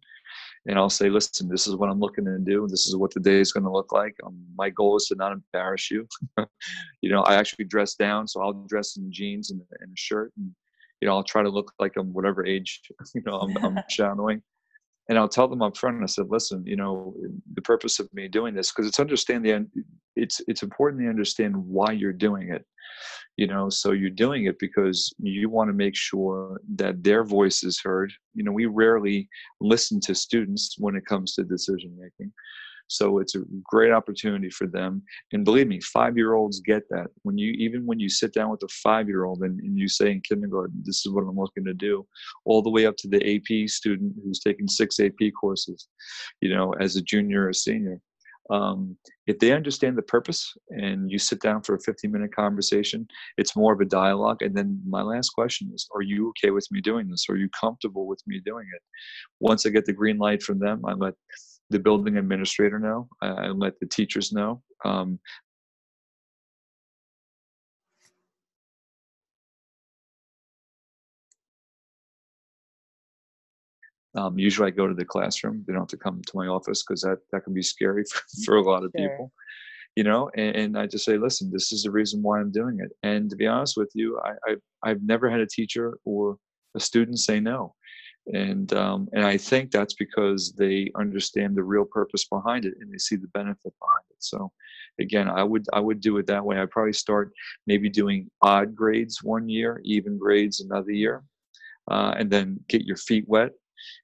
and 0.67 0.77
I'll 0.77 0.89
say, 0.89 1.09
listen, 1.09 1.49
this 1.49 1.67
is 1.67 1.75
what 1.75 1.89
I'm 1.89 1.99
looking 1.99 2.25
to 2.25 2.37
do. 2.37 2.67
This 2.67 2.85
is 2.85 2.95
what 2.95 3.13
the 3.13 3.19
day 3.19 3.39
is 3.39 3.51
going 3.51 3.63
to 3.63 3.71
look 3.71 3.91
like. 3.91 4.15
Um, 4.23 4.37
my 4.55 4.69
goal 4.69 4.95
is 4.95 5.07
to 5.07 5.15
not 5.15 5.31
embarrass 5.31 5.89
you. 5.89 6.07
you 7.01 7.09
know, 7.09 7.21
I 7.23 7.35
actually 7.35 7.65
dress 7.65 7.95
down, 7.95 8.27
so 8.27 8.41
I'll 8.41 8.53
dress 8.53 8.95
in 8.95 9.11
jeans 9.11 9.49
and, 9.51 9.61
and 9.79 9.91
a 9.91 9.97
shirt, 9.97 10.31
and 10.37 10.51
you 10.99 11.07
know, 11.07 11.15
I'll 11.15 11.23
try 11.23 11.41
to 11.41 11.49
look 11.49 11.73
like 11.79 11.93
I'm 11.97 12.13
whatever 12.13 12.45
age 12.45 12.81
you 13.15 13.23
know 13.25 13.39
I'm, 13.39 13.57
I'm 13.57 13.83
shadowing. 13.89 14.41
And 15.09 15.17
I'll 15.17 15.27
tell 15.27 15.47
them 15.47 15.63
up 15.63 15.75
front. 15.75 16.01
I 16.01 16.05
said, 16.05 16.27
listen, 16.29 16.63
you 16.65 16.75
know, 16.75 17.15
the 17.55 17.61
purpose 17.63 17.99
of 17.99 18.13
me 18.13 18.27
doing 18.27 18.53
this 18.53 18.71
because 18.71 18.87
it's 18.87 18.99
understand 18.99 19.43
the 19.43 19.67
it's 20.15 20.41
it's 20.47 20.63
important 20.63 21.01
to 21.01 21.09
understand 21.09 21.55
why 21.55 21.91
you're 21.91 22.13
doing 22.13 22.53
it 22.53 22.65
you 23.37 23.47
know 23.47 23.69
so 23.69 23.91
you're 23.91 24.09
doing 24.09 24.45
it 24.45 24.57
because 24.59 25.13
you 25.19 25.49
want 25.49 25.69
to 25.69 25.73
make 25.73 25.95
sure 25.95 26.59
that 26.75 27.03
their 27.03 27.23
voice 27.23 27.63
is 27.63 27.79
heard. 27.79 28.11
You 28.33 28.43
know 28.43 28.51
we 28.51 28.65
rarely 28.65 29.29
listen 29.59 29.99
to 30.01 30.15
students 30.15 30.75
when 30.77 30.95
it 30.95 31.05
comes 31.05 31.33
to 31.35 31.43
decision 31.43 31.95
making 31.99 32.31
so 32.91 33.19
it's 33.19 33.35
a 33.35 33.43
great 33.63 33.93
opportunity 33.93 34.49
for 34.49 34.67
them. 34.67 35.01
And 35.31 35.45
believe 35.45 35.67
me 35.67 35.79
five 35.79 36.17
year 36.17 36.33
olds 36.33 36.59
get 36.59 36.83
that. 36.89 37.07
When 37.23 37.37
you 37.37 37.51
even 37.53 37.85
when 37.85 37.99
you 38.01 38.09
sit 38.09 38.33
down 38.33 38.51
with 38.51 38.61
a 38.63 38.67
five 38.67 39.07
year 39.07 39.23
old 39.23 39.43
and, 39.43 39.59
and 39.61 39.77
you 39.77 39.87
say 39.87 40.11
in 40.11 40.21
kindergarten 40.21 40.81
this 40.83 41.05
is 41.05 41.11
what 41.11 41.21
i'm 41.21 41.37
looking 41.37 41.63
to 41.63 41.73
do 41.73 42.05
all 42.45 42.61
the 42.61 42.69
way 42.69 42.85
up 42.85 42.97
to 42.97 43.07
the 43.07 43.35
ap 43.35 43.69
student 43.69 44.13
who's 44.23 44.39
taking 44.39 44.67
six 44.67 44.99
ap 44.99 45.13
courses 45.39 45.87
you 46.41 46.53
know 46.53 46.73
as 46.79 46.95
a 46.95 47.01
junior 47.01 47.47
or 47.47 47.53
senior 47.53 47.99
um, 48.49 48.97
if 49.27 49.39
they 49.39 49.51
understand 49.51 49.97
the 49.97 50.01
purpose 50.01 50.53
and 50.69 51.11
you 51.11 51.19
sit 51.19 51.41
down 51.41 51.61
for 51.61 51.75
a 51.75 51.81
15 51.81 52.11
minute 52.11 52.35
conversation 52.35 53.07
it's 53.37 53.55
more 53.55 53.73
of 53.73 53.79
a 53.79 53.85
dialogue. 53.85 54.41
And 54.41 54.55
then 54.55 54.81
my 54.87 55.01
last 55.01 55.29
question 55.29 55.71
is 55.73 55.87
are 55.95 56.01
you 56.01 56.29
okay 56.29 56.51
with 56.51 56.67
me 56.71 56.81
doing 56.81 57.09
this? 57.09 57.27
Are 57.29 57.37
you 57.37 57.49
comfortable 57.49 58.07
with 58.07 58.21
me 58.27 58.41
doing 58.43 58.65
it? 58.73 58.81
Once 59.39 59.65
i 59.65 59.69
get 59.69 59.85
the 59.85 59.93
green 59.93 60.17
light 60.17 60.41
from 60.43 60.59
them 60.59 60.81
i 60.85 60.93
let 60.93 61.13
the 61.71 61.79
building 61.79 62.17
administrator 62.17 62.77
know. 62.77 63.07
I, 63.21 63.47
let 63.47 63.79
the 63.79 63.87
teachers 63.87 64.31
know. 64.31 64.61
Um, 64.85 65.19
um, 74.15 74.37
usually 74.37 74.67
i 74.67 74.71
go 74.71 74.87
to 74.87 74.93
the 74.93 75.05
classroom. 75.05 75.63
They 75.65 75.73
don't 75.73 75.83
have 75.83 75.87
to 75.89 75.97
come 75.97 76.21
to 76.21 76.31
my 76.35 76.47
office 76.47 76.83
because 76.83 77.01
that, 77.01 77.19
that 77.31 77.43
can 77.43 77.53
be 77.53 77.61
scary 77.63 78.03
for, 78.11 78.21
for 78.45 78.55
a 78.57 78.61
lot 78.63 78.83
of 78.83 78.91
Sure. 78.97 79.09
people 79.09 79.31
you 79.97 80.03
know 80.05 80.29
and, 80.37 80.55
and 80.55 80.77
i 80.77 80.87
just 80.87 81.03
say 81.03 81.17
listen 81.17 81.51
this 81.51 81.73
is 81.73 81.83
the 81.83 81.91
reason 81.91 82.21
why 82.21 82.39
i'm 82.39 82.51
doing 82.51 82.79
it. 82.79 82.91
And 83.03 83.29
to 83.29 83.35
be 83.35 83.47
honest 83.47 83.75
with 83.77 83.91
you 83.93 84.19
i, 84.23 84.31
I 84.49 84.55
i've 84.83 85.03
never 85.03 85.29
had 85.29 85.41
a 85.41 85.47
teacher 85.47 85.97
or 86.05 86.37
a 86.75 86.79
student 86.79 87.19
say 87.19 87.39
no. 87.41 87.75
And 88.33 88.71
um, 88.73 89.09
and 89.13 89.25
i 89.25 89.35
think 89.35 89.71
that's 89.71 89.95
because 89.95 90.53
they 90.57 90.91
understand 90.95 91.55
the 91.55 91.63
real 91.63 91.85
purpose 91.85 92.25
behind 92.25 92.65
it 92.65 92.75
and 92.79 92.91
they 92.93 92.97
see 92.97 93.15
the 93.17 93.27
benefit 93.29 93.73
behind 93.83 94.05
it. 94.11 94.17
So 94.19 94.51
again 94.99 95.27
i 95.27 95.43
would 95.43 95.65
i 95.73 95.79
would 95.79 95.99
do 95.99 96.17
it 96.19 96.27
that 96.27 96.45
way. 96.45 96.57
I'd 96.57 96.71
probably 96.71 96.93
start 96.93 97.33
maybe 97.67 97.89
doing 97.89 98.29
odd 98.41 98.75
grades 98.75 99.21
one 99.23 99.49
year 99.49 99.81
even 99.83 100.17
grades 100.17 100.61
another 100.61 100.91
year 100.91 101.23
uh, 101.89 102.13
and 102.17 102.29
then 102.29 102.59
get 102.69 102.83
your 102.83 102.97
feet 102.97 103.25
wet 103.27 103.51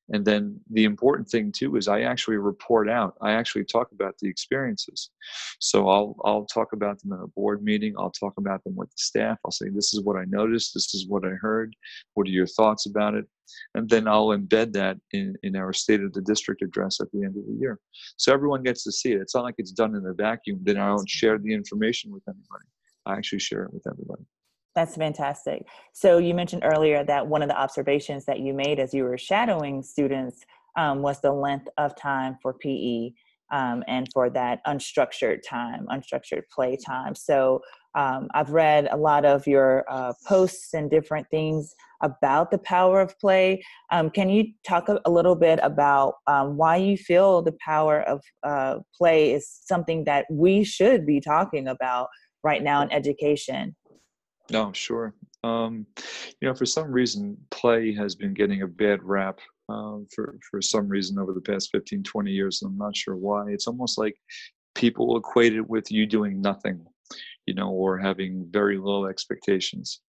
And 0.09 0.25
then 0.25 0.59
the 0.71 0.85
important 0.85 1.27
thing 1.29 1.51
too 1.51 1.75
is 1.75 1.87
I 1.87 2.01
actually 2.01 2.37
report 2.37 2.89
out. 2.89 3.15
I 3.21 3.33
actually 3.33 3.65
talk 3.65 3.91
about 3.91 4.15
the 4.19 4.29
experiences. 4.29 5.09
So 5.59 5.89
I'll 5.89 6.15
I'll 6.23 6.45
talk 6.45 6.73
about 6.73 7.01
them 7.01 7.13
in 7.13 7.19
a 7.19 7.27
board 7.27 7.63
meeting. 7.63 7.93
I'll 7.97 8.11
talk 8.11 8.33
about 8.37 8.63
them 8.63 8.75
with 8.75 8.89
the 8.89 8.97
staff. 8.97 9.37
I'll 9.43 9.51
say 9.51 9.69
this 9.69 9.93
is 9.93 10.01
what 10.01 10.17
I 10.17 10.25
noticed. 10.27 10.73
This 10.73 10.93
is 10.93 11.07
what 11.07 11.25
I 11.25 11.31
heard. 11.31 11.75
What 12.13 12.27
are 12.27 12.31
your 12.31 12.47
thoughts 12.47 12.85
about 12.85 13.15
it? 13.15 13.25
And 13.75 13.89
then 13.89 14.07
I'll 14.07 14.27
embed 14.27 14.73
that 14.73 14.97
in, 15.11 15.35
in 15.43 15.55
our 15.55 15.73
state 15.73 16.01
of 16.01 16.13
the 16.13 16.21
district 16.21 16.61
address 16.61 16.99
at 16.99 17.11
the 17.11 17.23
end 17.23 17.37
of 17.37 17.45
the 17.45 17.57
year. 17.59 17.79
So 18.17 18.33
everyone 18.33 18.63
gets 18.63 18.83
to 18.83 18.91
see 18.91 19.13
it. 19.13 19.21
It's 19.21 19.35
not 19.35 19.43
like 19.43 19.55
it's 19.57 19.71
done 19.71 19.95
in 19.95 20.05
a 20.05 20.13
vacuum. 20.13 20.59
Then 20.63 20.77
I 20.77 20.87
don't 20.87 21.09
share 21.09 21.37
the 21.37 21.53
information 21.53 22.11
with 22.11 22.23
anybody. 22.27 22.65
I 23.05 23.13
actually 23.13 23.39
share 23.39 23.63
it 23.63 23.73
with 23.73 23.87
everybody. 23.89 24.23
That's 24.77 24.95
fantastic. 24.95 25.65
So 25.91 26.19
you 26.19 26.35
mentioned 26.35 26.61
earlier 26.63 27.03
that 27.03 27.25
one 27.25 27.41
of 27.41 27.49
the 27.49 27.59
observations 27.59 28.25
that 28.25 28.41
you 28.41 28.53
made 28.53 28.79
as 28.79 28.93
you 28.93 29.05
were 29.05 29.17
shadowing 29.17 29.81
students 29.81 30.45
um, 30.77 31.01
was 31.01 31.19
the 31.19 31.31
length 31.31 31.67
of 31.79 31.95
time 31.95 32.37
for 32.43 32.53
PE 32.53 33.09
um, 33.51 33.83
and 33.87 34.07
for 34.13 34.29
that 34.29 34.59
unstructured 34.67 35.39
time, 35.41 35.87
unstructured 35.89 36.43
play 36.53 36.77
time. 36.77 37.15
So 37.15 37.61
um, 37.95 38.27
I've 38.35 38.51
read 38.51 38.87
a 38.91 38.97
lot 38.97 39.25
of 39.25 39.47
your 39.47 39.83
uh, 39.89 40.13
posts 40.27 40.75
and 40.75 40.91
different 40.91 41.25
things 41.31 41.73
about 42.03 42.51
the 42.51 42.59
power 42.59 43.01
of 43.01 43.17
play. 43.17 43.63
Um, 43.91 44.11
can 44.11 44.29
you 44.29 44.43
talk 44.63 44.89
a, 44.89 45.09
little 45.09 45.35
bit 45.35 45.59
about 45.63 46.17
um, 46.27 46.55
why 46.55 46.75
you 46.75 46.97
feel 46.97 47.41
the 47.41 47.57
power 47.65 48.03
of 48.03 48.21
uh, 48.43 48.75
play 48.95 49.33
is 49.33 49.49
something 49.49 50.03
that 50.03 50.27
we 50.29 50.63
should 50.63 51.03
be 51.03 51.19
talking 51.19 51.67
about 51.67 52.09
right 52.43 52.61
now 52.61 52.83
in 52.83 52.91
education? 52.91 53.75
No, 54.51 54.71
sure. 54.73 55.13
Um, 55.43 55.85
you 56.41 56.47
know, 56.47 56.53
for 56.53 56.65
some 56.65 56.91
reason, 56.91 57.37
play 57.51 57.93
has 57.93 58.15
been 58.15 58.33
getting 58.33 58.61
a 58.61 58.67
bad 58.67 59.03
rap 59.03 59.39
um, 59.69 60.07
for 60.13 60.39
for 60.49 60.61
some 60.61 60.87
reason 60.87 61.19
over 61.19 61.33
the 61.33 61.41
past 61.41 61.69
15, 61.71 62.03
20 62.03 62.31
years. 62.31 62.61
I'm 62.61 62.77
not 62.77 62.95
sure 62.95 63.15
why. 63.15 63.49
It's 63.49 63.67
almost 63.67 63.97
like 63.97 64.15
people 64.75 65.17
equate 65.17 65.55
it 65.55 65.67
with 65.67 65.91
you 65.91 66.05
doing 66.05 66.41
nothing, 66.41 66.85
you 67.45 67.53
know, 67.53 67.69
or 67.69 67.97
having 67.97 68.47
very 68.49 68.77
low 68.77 69.05
expectations. 69.05 70.01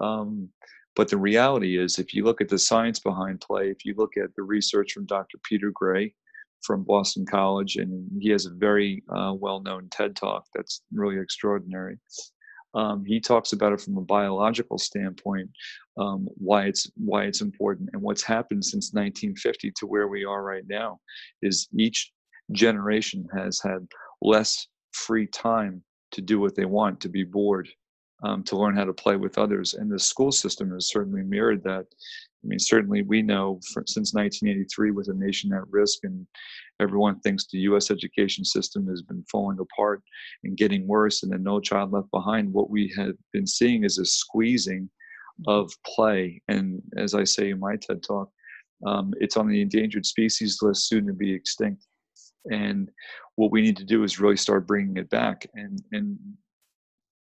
Um, 0.00 0.48
but 0.96 1.08
the 1.08 1.16
reality 1.16 1.78
is, 1.78 1.98
if 1.98 2.14
you 2.14 2.24
look 2.24 2.40
at 2.40 2.48
the 2.48 2.58
science 2.58 3.00
behind 3.00 3.40
play, 3.40 3.68
if 3.70 3.84
you 3.84 3.94
look 3.96 4.16
at 4.16 4.34
the 4.36 4.42
research 4.42 4.92
from 4.92 5.06
Dr. 5.06 5.38
Peter 5.44 5.70
Gray 5.72 6.14
from 6.62 6.82
Boston 6.82 7.26
College, 7.26 7.76
and 7.76 8.10
he 8.20 8.30
has 8.30 8.46
a 8.46 8.50
very 8.50 9.02
uh, 9.14 9.34
well 9.36 9.60
known 9.60 9.88
TED 9.90 10.16
talk 10.16 10.46
that's 10.54 10.82
really 10.92 11.18
extraordinary. 11.18 11.98
Um, 12.74 13.04
he 13.04 13.20
talks 13.20 13.52
about 13.52 13.72
it 13.72 13.80
from 13.80 13.96
a 13.96 14.02
biological 14.02 14.78
standpoint, 14.78 15.50
um, 15.96 16.28
why 16.36 16.64
it's 16.64 16.90
why 16.96 17.24
it's 17.24 17.40
important, 17.40 17.90
and 17.92 18.02
what's 18.02 18.22
happened 18.22 18.64
since 18.64 18.92
1950 18.92 19.72
to 19.76 19.86
where 19.86 20.08
we 20.08 20.24
are 20.24 20.42
right 20.42 20.64
now, 20.68 20.98
is 21.42 21.68
each 21.78 22.12
generation 22.52 23.26
has 23.34 23.60
had 23.62 23.86
less 24.20 24.66
free 24.92 25.26
time 25.26 25.82
to 26.12 26.20
do 26.20 26.40
what 26.40 26.54
they 26.54 26.64
want, 26.64 27.00
to 27.00 27.08
be 27.08 27.24
bored, 27.24 27.68
um, 28.22 28.42
to 28.44 28.56
learn 28.56 28.76
how 28.76 28.84
to 28.84 28.92
play 28.92 29.16
with 29.16 29.38
others, 29.38 29.74
and 29.74 29.90
the 29.90 29.98
school 29.98 30.32
system 30.32 30.70
has 30.72 30.88
certainly 30.88 31.22
mirrored 31.22 31.62
that. 31.64 31.86
I 32.44 32.46
mean, 32.46 32.58
certainly 32.58 33.02
we 33.02 33.22
know 33.22 33.60
for, 33.72 33.82
since 33.86 34.12
1983 34.12 34.90
with 34.90 35.08
a 35.08 35.14
nation 35.14 35.52
at 35.52 35.66
risk 35.70 36.00
and 36.02 36.26
everyone 36.78 37.18
thinks 37.20 37.46
the 37.46 37.58
U.S. 37.60 37.90
education 37.90 38.44
system 38.44 38.86
has 38.88 39.00
been 39.02 39.24
falling 39.30 39.58
apart 39.58 40.02
and 40.44 40.56
getting 40.56 40.86
worse, 40.86 41.22
and 41.22 41.32
then 41.32 41.42
No 41.42 41.60
Child 41.60 41.92
Left 41.92 42.10
Behind. 42.10 42.52
What 42.52 42.70
we 42.70 42.92
have 42.96 43.14
been 43.32 43.46
seeing 43.46 43.84
is 43.84 43.98
a 43.98 44.04
squeezing 44.04 44.90
of 45.46 45.72
play, 45.86 46.40
and 46.48 46.82
as 46.96 47.14
I 47.14 47.24
say 47.24 47.50
in 47.50 47.58
my 47.58 47.76
TED 47.76 48.02
talk, 48.02 48.30
um, 48.86 49.14
it's 49.20 49.36
on 49.36 49.48
the 49.48 49.62
endangered 49.62 50.04
species 50.04 50.58
list, 50.62 50.88
soon 50.88 51.06
to 51.06 51.12
be 51.12 51.32
extinct. 51.32 51.86
And 52.50 52.90
what 53.36 53.50
we 53.50 53.62
need 53.62 53.76
to 53.78 53.84
do 53.84 54.04
is 54.04 54.20
really 54.20 54.36
start 54.36 54.66
bringing 54.66 54.96
it 54.96 55.08
back. 55.10 55.46
And 55.54 55.82
and 55.92 56.18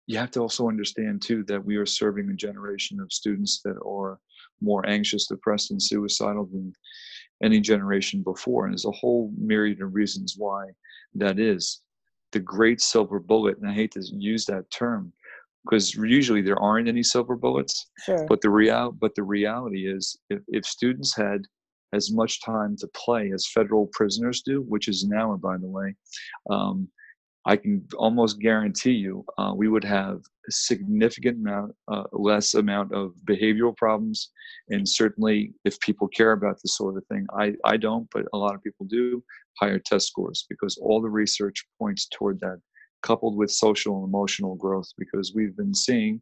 you 0.08 0.16
have 0.18 0.30
to 0.30 0.40
also 0.40 0.68
understand 0.68 1.20
too 1.20 1.44
that 1.44 1.62
we 1.62 1.76
are 1.76 1.86
serving 1.86 2.30
a 2.30 2.34
generation 2.34 2.98
of 2.98 3.12
students 3.12 3.60
that 3.62 3.76
are 3.86 4.18
more 4.62 4.84
anxious, 4.88 5.26
depressed, 5.26 5.70
and 5.70 5.80
suicidal 5.80 6.46
than 6.46 6.72
any 7.42 7.60
generation 7.60 8.22
before. 8.22 8.64
And 8.64 8.72
there's 8.72 8.86
a 8.86 8.90
whole 8.90 9.30
myriad 9.38 9.82
of 9.82 9.94
reasons 9.94 10.34
why 10.36 10.64
that 11.14 11.38
is. 11.38 11.82
The 12.32 12.40
great 12.40 12.80
silver 12.80 13.20
bullet, 13.20 13.58
and 13.58 13.70
I 13.70 13.74
hate 13.74 13.92
to 13.92 14.02
use 14.16 14.46
that 14.46 14.70
term 14.70 15.12
because 15.64 15.94
usually 15.94 16.40
there 16.40 16.58
aren't 16.58 16.88
any 16.88 17.02
silver 17.02 17.36
bullets. 17.36 17.90
Sure. 18.06 18.24
But 18.26 18.40
the 18.40 18.50
real 18.50 18.92
but 18.92 19.14
the 19.14 19.22
reality 19.22 19.86
is 19.86 20.18
if, 20.30 20.40
if 20.48 20.64
students 20.64 21.14
had 21.14 21.42
as 21.92 22.10
much 22.10 22.42
time 22.42 22.76
to 22.78 22.88
play 22.88 23.30
as 23.32 23.46
federal 23.46 23.88
prisoners 23.92 24.40
do, 24.40 24.62
which 24.62 24.88
is 24.88 25.04
now, 25.04 25.36
by 25.36 25.58
the 25.58 25.66
way, 25.66 25.94
um, 26.48 26.88
I 27.48 27.56
can 27.56 27.82
almost 27.96 28.40
guarantee 28.40 28.92
you 28.92 29.24
uh, 29.38 29.52
we 29.56 29.68
would 29.68 29.82
have 29.82 30.18
a 30.18 30.52
significant 30.52 31.38
amount, 31.38 31.74
uh, 31.90 32.04
less 32.12 32.52
amount 32.52 32.92
of 32.92 33.14
behavioral 33.24 33.74
problems. 33.74 34.30
And 34.68 34.86
certainly, 34.86 35.54
if 35.64 35.80
people 35.80 36.08
care 36.08 36.32
about 36.32 36.56
this 36.62 36.76
sort 36.76 36.98
of 36.98 37.06
thing, 37.06 37.26
I, 37.32 37.54
I 37.64 37.78
don't, 37.78 38.06
but 38.12 38.26
a 38.34 38.36
lot 38.36 38.54
of 38.54 38.62
people 38.62 38.84
do, 38.84 39.24
higher 39.58 39.78
test 39.78 40.08
scores 40.08 40.44
because 40.50 40.76
all 40.76 41.00
the 41.00 41.08
research 41.08 41.64
points 41.78 42.06
toward 42.12 42.38
that, 42.40 42.60
coupled 43.02 43.34
with 43.38 43.50
social 43.50 43.96
and 43.96 44.06
emotional 44.06 44.54
growth. 44.54 44.90
Because 44.98 45.32
we've 45.34 45.56
been 45.56 45.74
seeing, 45.74 46.20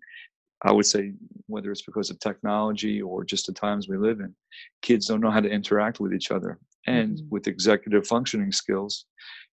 I 0.62 0.70
would 0.70 0.86
say, 0.86 1.12
whether 1.48 1.72
it's 1.72 1.82
because 1.82 2.08
of 2.08 2.20
technology 2.20 3.02
or 3.02 3.24
just 3.24 3.46
the 3.46 3.52
times 3.52 3.88
we 3.88 3.96
live 3.96 4.20
in, 4.20 4.32
kids 4.80 5.06
don't 5.06 5.20
know 5.20 5.32
how 5.32 5.40
to 5.40 5.50
interact 5.50 5.98
with 5.98 6.14
each 6.14 6.30
other. 6.30 6.60
And 6.86 7.16
mm-hmm. 7.16 7.28
with 7.30 7.48
executive 7.48 8.06
functioning 8.06 8.52
skills, 8.52 9.06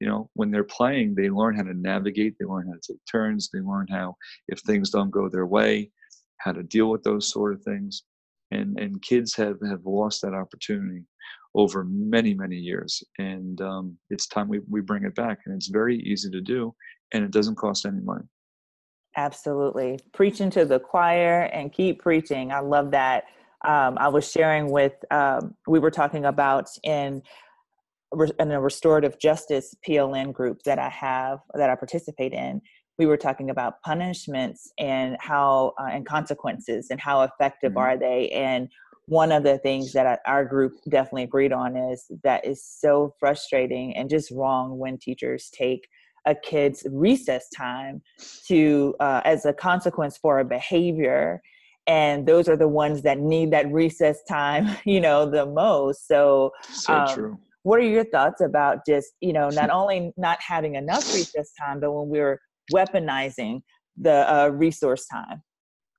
you 0.01 0.07
know 0.07 0.31
when 0.35 0.51
they're 0.51 0.65
playing 0.65 1.15
they 1.15 1.29
learn 1.29 1.57
how 1.57 1.63
to 1.63 1.75
navigate 1.75 2.35
they 2.39 2.47
learn 2.47 2.67
how 2.67 2.75
to 2.75 2.93
take 2.93 3.01
turns 3.11 3.51
they 3.53 3.61
learn 3.61 3.87
how 3.91 4.15
if 4.49 4.61
things 4.61 4.91
don't 4.91 5.11
go 5.11 5.29
their 5.29 5.47
way 5.47 5.91
how 6.39 6.53
to 6.53 6.63
deal 6.63 6.89
with 6.89 7.03
those 7.03 7.31
sort 7.31 7.53
of 7.53 7.63
things. 7.63 8.05
And 8.51 8.79
and 8.79 9.03
kids 9.03 9.35
have 9.37 9.59
have 9.69 9.85
lost 9.85 10.23
that 10.23 10.33
opportunity 10.33 11.05
over 11.55 11.85
many 11.85 12.33
many 12.33 12.57
years. 12.57 13.03
And 13.19 13.61
um, 13.61 13.99
it's 14.09 14.27
time 14.27 14.49
we, 14.49 14.61
we 14.69 14.81
bring 14.81 15.05
it 15.05 15.15
back. 15.15 15.41
And 15.45 15.55
it's 15.55 15.69
very 15.69 15.99
easy 15.99 16.31
to 16.31 16.41
do 16.41 16.75
and 17.13 17.25
it 17.25 17.31
doesn't 17.31 17.57
cost 17.57 17.85
any 17.85 18.01
money. 18.01 18.25
Absolutely. 19.17 19.99
Preaching 20.15 20.49
to 20.51 20.65
the 20.65 20.79
choir 20.79 21.51
and 21.53 21.73
keep 21.73 22.01
preaching. 22.01 22.53
I 22.53 22.61
love 22.61 22.91
that. 22.93 23.25
Um, 23.65 23.99
i 23.99 24.07
was 24.07 24.31
sharing 24.31 24.71
with 24.71 24.93
um, 25.11 25.57
we 25.67 25.81
were 25.81 25.91
talking 25.91 26.27
about 26.27 26.69
in 26.85 27.23
in 28.39 28.51
a 28.51 28.61
restorative 28.61 29.19
justice 29.19 29.75
PLN 29.87 30.33
group 30.33 30.63
that 30.65 30.79
I 30.79 30.89
have 30.89 31.41
that 31.55 31.71
I 31.71 31.75
participate 31.75 32.33
in, 32.33 32.61
we 32.99 33.07
were 33.07 33.17
talking 33.17 33.51
about 33.51 33.81
punishments 33.83 34.73
and 34.79 35.17
how 35.21 35.75
uh, 35.81 35.89
and 35.93 36.07
consequences 36.07 36.89
and 36.91 37.01
how 37.01 37.23
effective 37.23 37.73
mm-hmm. 37.73 37.79
are 37.79 37.97
they. 37.97 38.29
And 38.31 38.69
one 39.07 39.33
of 39.33 39.43
the 39.43 39.59
things 39.59 39.93
that 39.93 40.21
our 40.27 40.45
group 40.45 40.73
definitely 40.89 41.23
agreed 41.23 41.53
on 41.53 41.77
is 41.77 42.11
that 42.25 42.45
is 42.45 42.63
so 42.63 43.15
frustrating 43.19 43.97
and 43.97 44.11
just 44.11 44.31
wrong 44.31 44.79
when 44.79 44.99
teachers 44.99 45.51
take 45.53 45.89
a 46.27 46.35
kid's 46.35 46.87
recess 46.91 47.49
time 47.57 48.03
to 48.47 48.95
uh, 49.01 49.23
as 49.25 49.47
a 49.47 49.53
consequence 49.53 50.19
for 50.19 50.41
a 50.41 50.45
behavior 50.45 51.41
and 51.87 52.27
those 52.27 52.49
are 52.49 52.57
the 52.57 52.69
ones 52.69 53.01
that 53.01 53.19
need 53.19 53.51
that 53.51 53.71
recess 53.73 54.23
time 54.29 54.77
you 54.85 55.01
know 55.01 55.25
the 55.25 55.47
most 55.47 56.07
so, 56.07 56.53
so 56.71 56.93
um, 56.93 57.15
true 57.15 57.39
what 57.63 57.81
are 57.81 57.85
your 57.85 58.05
thoughts 58.05 58.41
about 58.41 58.79
just 58.87 59.09
you 59.21 59.33
know 59.33 59.49
not 59.51 59.71
only 59.81 60.13
not 60.17 60.39
having 60.41 60.75
enough 60.75 61.13
recess 61.15 61.53
time 61.59 61.81
but 61.81 61.93
when 61.93 62.09
we're 62.09 62.41
weaponizing 62.73 63.61
the 63.97 64.33
uh, 64.33 64.49
resource 64.49 65.07
time? 65.07 65.43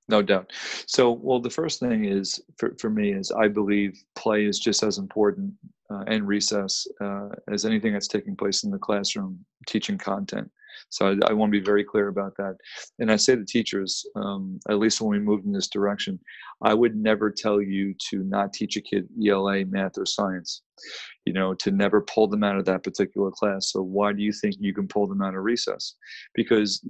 No 0.08 0.22
doubt. 0.22 0.52
So 0.86 1.12
well 1.12 1.40
the 1.40 1.50
first 1.50 1.80
thing 1.80 2.04
is 2.04 2.40
for, 2.58 2.74
for 2.80 2.90
me 2.90 3.12
is 3.12 3.30
i 3.32 3.48
believe 3.48 4.02
play 4.16 4.44
is 4.44 4.58
just 4.58 4.82
as 4.82 4.98
important 4.98 5.52
uh, 5.92 6.04
and 6.06 6.26
recess 6.26 6.86
uh, 7.00 7.28
as 7.52 7.64
anything 7.64 7.92
that's 7.92 8.08
taking 8.08 8.36
place 8.36 8.64
in 8.64 8.70
the 8.70 8.78
classroom 8.78 9.44
teaching 9.66 9.98
content 9.98 10.50
so 10.88 11.08
I, 11.08 11.30
I, 11.30 11.32
want 11.32 11.52
to 11.52 11.58
be 11.58 11.64
very 11.64 11.84
clear 11.84 12.08
about 12.08 12.36
that. 12.36 12.56
And 12.98 13.10
I 13.10 13.16
say 13.16 13.36
to 13.36 13.44
teachers, 13.44 14.04
um, 14.16 14.58
at 14.68 14.78
least 14.78 15.00
when 15.00 15.10
we 15.10 15.18
move 15.18 15.44
in 15.44 15.52
this 15.52 15.68
direction, 15.68 16.18
I 16.62 16.74
would 16.74 16.96
never 16.96 17.30
tell 17.30 17.60
you 17.60 17.94
to 18.10 18.22
not 18.24 18.52
teach 18.52 18.76
a 18.76 18.80
kid 18.80 19.08
ELA, 19.24 19.64
math, 19.66 19.98
or 19.98 20.06
science. 20.06 20.62
You 21.26 21.34
know, 21.34 21.52
to 21.54 21.70
never 21.70 22.00
pull 22.00 22.26
them 22.26 22.42
out 22.42 22.56
of 22.56 22.64
that 22.64 22.82
particular 22.82 23.30
class. 23.30 23.70
So 23.70 23.82
why 23.82 24.14
do 24.14 24.22
you 24.22 24.32
think 24.32 24.56
you 24.58 24.72
can 24.72 24.88
pull 24.88 25.06
them 25.06 25.20
out 25.20 25.34
of 25.34 25.42
recess? 25.42 25.94
Because 26.34 26.80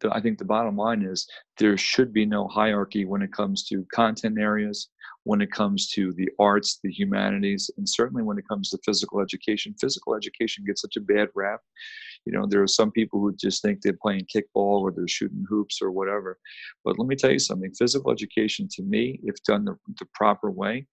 the, 0.00 0.14
I 0.14 0.20
think 0.20 0.38
the 0.38 0.44
bottom 0.44 0.76
line 0.76 1.02
is 1.02 1.26
there 1.58 1.78
should 1.78 2.12
be 2.12 2.26
no 2.26 2.46
hierarchy 2.48 3.06
when 3.06 3.22
it 3.22 3.32
comes 3.32 3.64
to 3.68 3.86
content 3.92 4.38
areas, 4.38 4.90
when 5.24 5.40
it 5.40 5.50
comes 5.50 5.88
to 5.90 6.12
the 6.12 6.28
arts, 6.38 6.78
the 6.82 6.90
humanities, 6.90 7.70
and 7.76 7.88
certainly 7.88 8.22
when 8.22 8.38
it 8.38 8.48
comes 8.48 8.70
to 8.70 8.78
physical 8.84 9.20
education. 9.20 9.74
Physical 9.80 10.14
education 10.14 10.64
gets 10.66 10.82
such 10.82 10.96
a 10.96 11.00
bad 11.00 11.28
rap 11.34 11.60
you 12.24 12.32
know 12.32 12.46
there 12.48 12.62
are 12.62 12.68
some 12.68 12.90
people 12.90 13.20
who 13.20 13.34
just 13.36 13.62
think 13.62 13.80
they're 13.80 13.98
playing 14.00 14.26
kickball 14.34 14.80
or 14.80 14.92
they're 14.92 15.08
shooting 15.08 15.44
hoops 15.48 15.80
or 15.82 15.90
whatever 15.90 16.38
but 16.84 16.98
let 16.98 17.08
me 17.08 17.16
tell 17.16 17.30
you 17.30 17.38
something 17.38 17.72
physical 17.74 18.10
education 18.10 18.68
to 18.70 18.82
me 18.82 19.18
if 19.24 19.34
done 19.44 19.64
the, 19.64 19.76
the 19.98 20.06
proper 20.14 20.50
way 20.50 20.86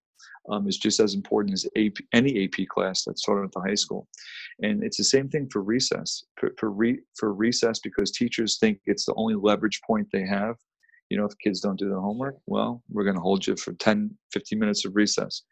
um, 0.50 0.66
is 0.66 0.78
just 0.78 1.00
as 1.00 1.14
important 1.14 1.54
as 1.54 1.66
AP, 1.76 1.96
any 2.12 2.44
AP 2.44 2.66
class 2.68 3.04
that's 3.04 3.22
taught 3.22 3.44
at 3.44 3.52
the 3.52 3.60
high 3.60 3.74
school. 3.74 4.08
And 4.62 4.82
it's 4.82 4.96
the 4.96 5.04
same 5.04 5.28
thing 5.28 5.48
for 5.50 5.62
recess. 5.62 6.24
For, 6.38 6.52
for, 6.58 6.70
re, 6.70 6.98
for 7.18 7.32
recess, 7.32 7.78
because 7.78 8.10
teachers 8.10 8.58
think 8.58 8.78
it's 8.86 9.06
the 9.06 9.14
only 9.16 9.34
leverage 9.34 9.80
point 9.86 10.08
they 10.12 10.26
have. 10.26 10.56
You 11.08 11.18
know, 11.18 11.24
if 11.24 11.32
kids 11.42 11.60
don't 11.60 11.78
do 11.78 11.88
their 11.88 12.00
homework, 12.00 12.36
well, 12.46 12.82
we're 12.88 13.04
going 13.04 13.16
to 13.16 13.22
hold 13.22 13.46
you 13.46 13.56
for 13.56 13.72
10, 13.72 14.10
15 14.32 14.58
minutes 14.58 14.84
of 14.84 14.94
recess. 14.94 15.42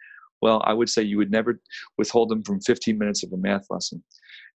Well, 0.40 0.62
I 0.64 0.73
would 0.73 0.88
say 0.88 1.02
you 1.02 1.16
would 1.18 1.32
never 1.32 1.61
withhold 1.97 2.28
them 2.28 2.44
from 2.44 2.61
15 2.61 2.97
minutes 2.97 3.25
of 3.25 3.32
a 3.32 3.37
math 3.37 3.66
lesson. 3.70 4.02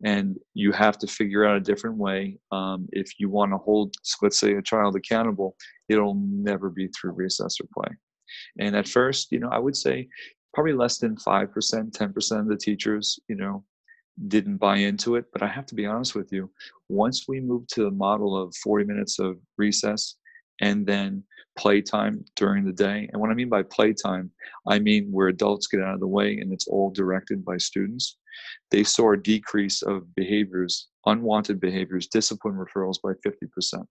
And 0.04 0.38
you 0.54 0.72
have 0.72 0.98
to 1.00 1.08
figure 1.08 1.46
out 1.46 1.58
a 1.58 1.62
different 1.62 1.98
way. 1.98 2.40
Um, 2.52 2.88
if 2.92 3.20
you 3.20 3.30
want 3.30 3.52
to 3.52 3.58
hold, 3.58 3.94
let's 4.22 4.40
say, 4.40 4.54
a 4.54 4.62
child 4.62 4.96
accountable, 4.96 5.56
it'll 5.90 6.16
never 6.16 6.70
be 6.70 6.88
through 6.88 7.12
recess 7.12 7.58
or 7.60 7.68
play. 7.74 7.96
And 8.60 8.76
at 8.76 8.88
first, 8.88 9.32
you 9.32 9.40
know, 9.40 9.50
I 9.52 9.60
would 9.60 9.76
say 9.76 10.08
probably 10.54 10.74
less 10.74 10.98
than 10.98 11.16
5%, 11.16 11.52
10% 11.52 12.40
of 12.40 12.48
the 12.48 12.58
teachers, 12.58 13.20
you 13.28 13.36
know, 13.36 13.64
didn't 14.28 14.58
buy 14.58 14.78
into 14.78 15.16
it. 15.16 15.26
But 15.32 15.44
I 15.44 15.48
have 15.48 15.66
to 15.68 15.76
be 15.76 15.86
honest 15.86 16.16
with 16.16 16.32
you, 16.32 16.50
once 16.90 17.26
we 17.28 17.40
moved 17.40 17.70
to 17.74 17.84
the 17.84 17.92
model 17.92 18.36
of 18.36 18.56
40 18.64 18.86
minutes 18.86 19.20
of 19.20 19.38
recess 19.58 20.16
and 20.62 20.86
then 20.86 21.24
playtime 21.58 22.24
during 22.36 22.66
the 22.66 22.74
day, 22.74 23.10
and 23.12 23.22
what 23.22 23.32
I 23.32 23.34
mean 23.34 23.50
by 23.50 23.64
playtime, 23.64 24.32
I 24.68 24.80
mean 24.80 25.12
where 25.12 25.28
adults 25.28 25.68
get 25.68 25.82
out 25.82 25.94
of 25.94 26.00
the 26.00 26.08
way 26.08 26.38
and 26.38 26.52
it's 26.52 26.68
all 26.68 26.92
directed 26.92 27.44
by 27.46 27.58
students, 27.58 28.18
they 28.70 28.84
saw 28.84 29.14
a 29.14 29.18
decrease 29.18 29.82
of 29.82 30.14
behaviors, 30.16 30.90
unwanted 31.06 31.60
behaviors, 31.60 32.08
discipline 32.08 32.56
referrals 32.56 32.98
by 33.02 33.12
50%. 33.26 33.86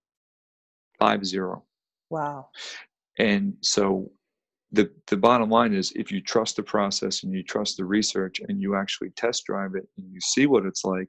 Five 0.98 1.24
zero. 1.24 1.64
Wow. 2.10 2.48
And 3.18 3.54
so 3.62 4.10
the 4.72 4.90
the 5.08 5.16
bottom 5.16 5.50
line 5.50 5.74
is 5.74 5.92
if 5.96 6.12
you 6.12 6.20
trust 6.20 6.56
the 6.56 6.62
process 6.62 7.22
and 7.22 7.32
you 7.32 7.42
trust 7.42 7.76
the 7.76 7.84
research 7.84 8.40
and 8.48 8.60
you 8.60 8.76
actually 8.76 9.10
test 9.10 9.44
drive 9.44 9.74
it 9.74 9.86
and 9.96 10.12
you 10.12 10.20
see 10.20 10.46
what 10.46 10.64
it's 10.64 10.84
like 10.84 11.08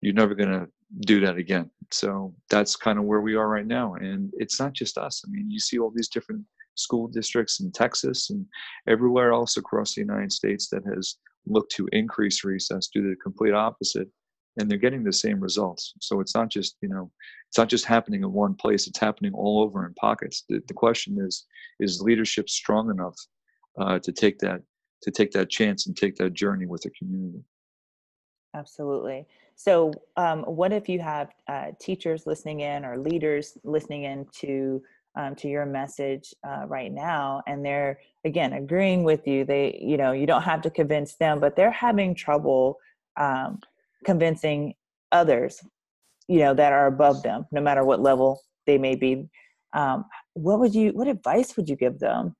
you're 0.00 0.14
never 0.14 0.34
going 0.34 0.50
to 0.50 0.68
do 1.00 1.20
that 1.20 1.36
again 1.36 1.68
so 1.90 2.32
that's 2.50 2.76
kind 2.76 2.98
of 2.98 3.04
where 3.04 3.20
we 3.20 3.34
are 3.34 3.48
right 3.48 3.66
now 3.66 3.94
and 3.94 4.30
it's 4.34 4.60
not 4.60 4.72
just 4.72 4.96
us 4.96 5.22
i 5.26 5.30
mean 5.30 5.50
you 5.50 5.58
see 5.58 5.78
all 5.78 5.90
these 5.92 6.08
different 6.08 6.42
school 6.76 7.08
districts 7.08 7.60
in 7.60 7.72
texas 7.72 8.30
and 8.30 8.46
everywhere 8.86 9.32
else 9.32 9.56
across 9.56 9.94
the 9.94 10.00
united 10.00 10.30
states 10.30 10.68
that 10.68 10.84
has 10.84 11.16
looked 11.46 11.72
to 11.72 11.88
increase 11.92 12.44
recess 12.44 12.88
do 12.88 13.02
the 13.02 13.16
complete 13.16 13.54
opposite 13.54 14.08
and 14.56 14.70
they're 14.70 14.78
getting 14.78 15.02
the 15.02 15.12
same 15.12 15.40
results. 15.40 15.94
So 16.00 16.20
it's 16.20 16.34
not 16.34 16.48
just 16.50 16.76
you 16.80 16.88
know 16.88 17.10
it's 17.48 17.58
not 17.58 17.68
just 17.68 17.84
happening 17.84 18.22
in 18.22 18.32
one 18.32 18.54
place 18.54 18.86
it's 18.86 19.00
happening 19.00 19.32
all 19.34 19.62
over 19.62 19.86
in 19.86 19.94
pockets. 19.94 20.44
The, 20.48 20.60
the 20.68 20.74
question 20.74 21.18
is 21.20 21.46
is 21.80 22.00
leadership 22.00 22.48
strong 22.48 22.90
enough 22.90 23.16
uh, 23.78 23.98
to 24.00 24.12
take 24.12 24.38
that 24.38 24.62
to 25.02 25.10
take 25.10 25.32
that 25.32 25.50
chance 25.50 25.86
and 25.86 25.96
take 25.96 26.16
that 26.16 26.32
journey 26.32 26.66
with 26.66 26.82
the 26.82 26.90
community? 26.90 27.44
Absolutely. 28.54 29.26
So 29.56 29.92
um, 30.16 30.42
what 30.42 30.72
if 30.72 30.88
you 30.88 31.00
have 31.00 31.30
uh, 31.48 31.72
teachers 31.80 32.26
listening 32.26 32.60
in 32.60 32.84
or 32.84 32.96
leaders 32.96 33.58
listening 33.64 34.04
in 34.04 34.26
to 34.40 34.82
um, 35.16 35.34
to 35.36 35.48
your 35.48 35.66
message 35.66 36.34
uh, 36.46 36.64
right 36.66 36.92
now 36.92 37.42
and 37.46 37.64
they're 37.64 37.98
again 38.24 38.52
agreeing 38.52 39.04
with 39.04 39.26
you. 39.26 39.44
They 39.44 39.78
you 39.82 39.96
know 39.96 40.12
you 40.12 40.26
don't 40.26 40.42
have 40.42 40.62
to 40.62 40.70
convince 40.70 41.14
them 41.16 41.40
but 41.40 41.56
they're 41.56 41.70
having 41.70 42.14
trouble 42.14 42.78
um, 43.16 43.60
convincing 44.04 44.74
others 45.12 45.62
you 46.28 46.38
know 46.38 46.54
that 46.54 46.72
are 46.72 46.86
above 46.86 47.22
them 47.22 47.46
no 47.52 47.60
matter 47.60 47.84
what 47.84 48.00
level 48.00 48.40
they 48.66 48.78
may 48.78 48.94
be. 48.94 49.28
Um, 49.72 50.04
what 50.34 50.60
would 50.60 50.74
you 50.74 50.90
what 50.90 51.08
advice 51.08 51.56
would 51.56 51.68
you 51.68 51.76
give 51.76 51.98
them? 51.98 52.34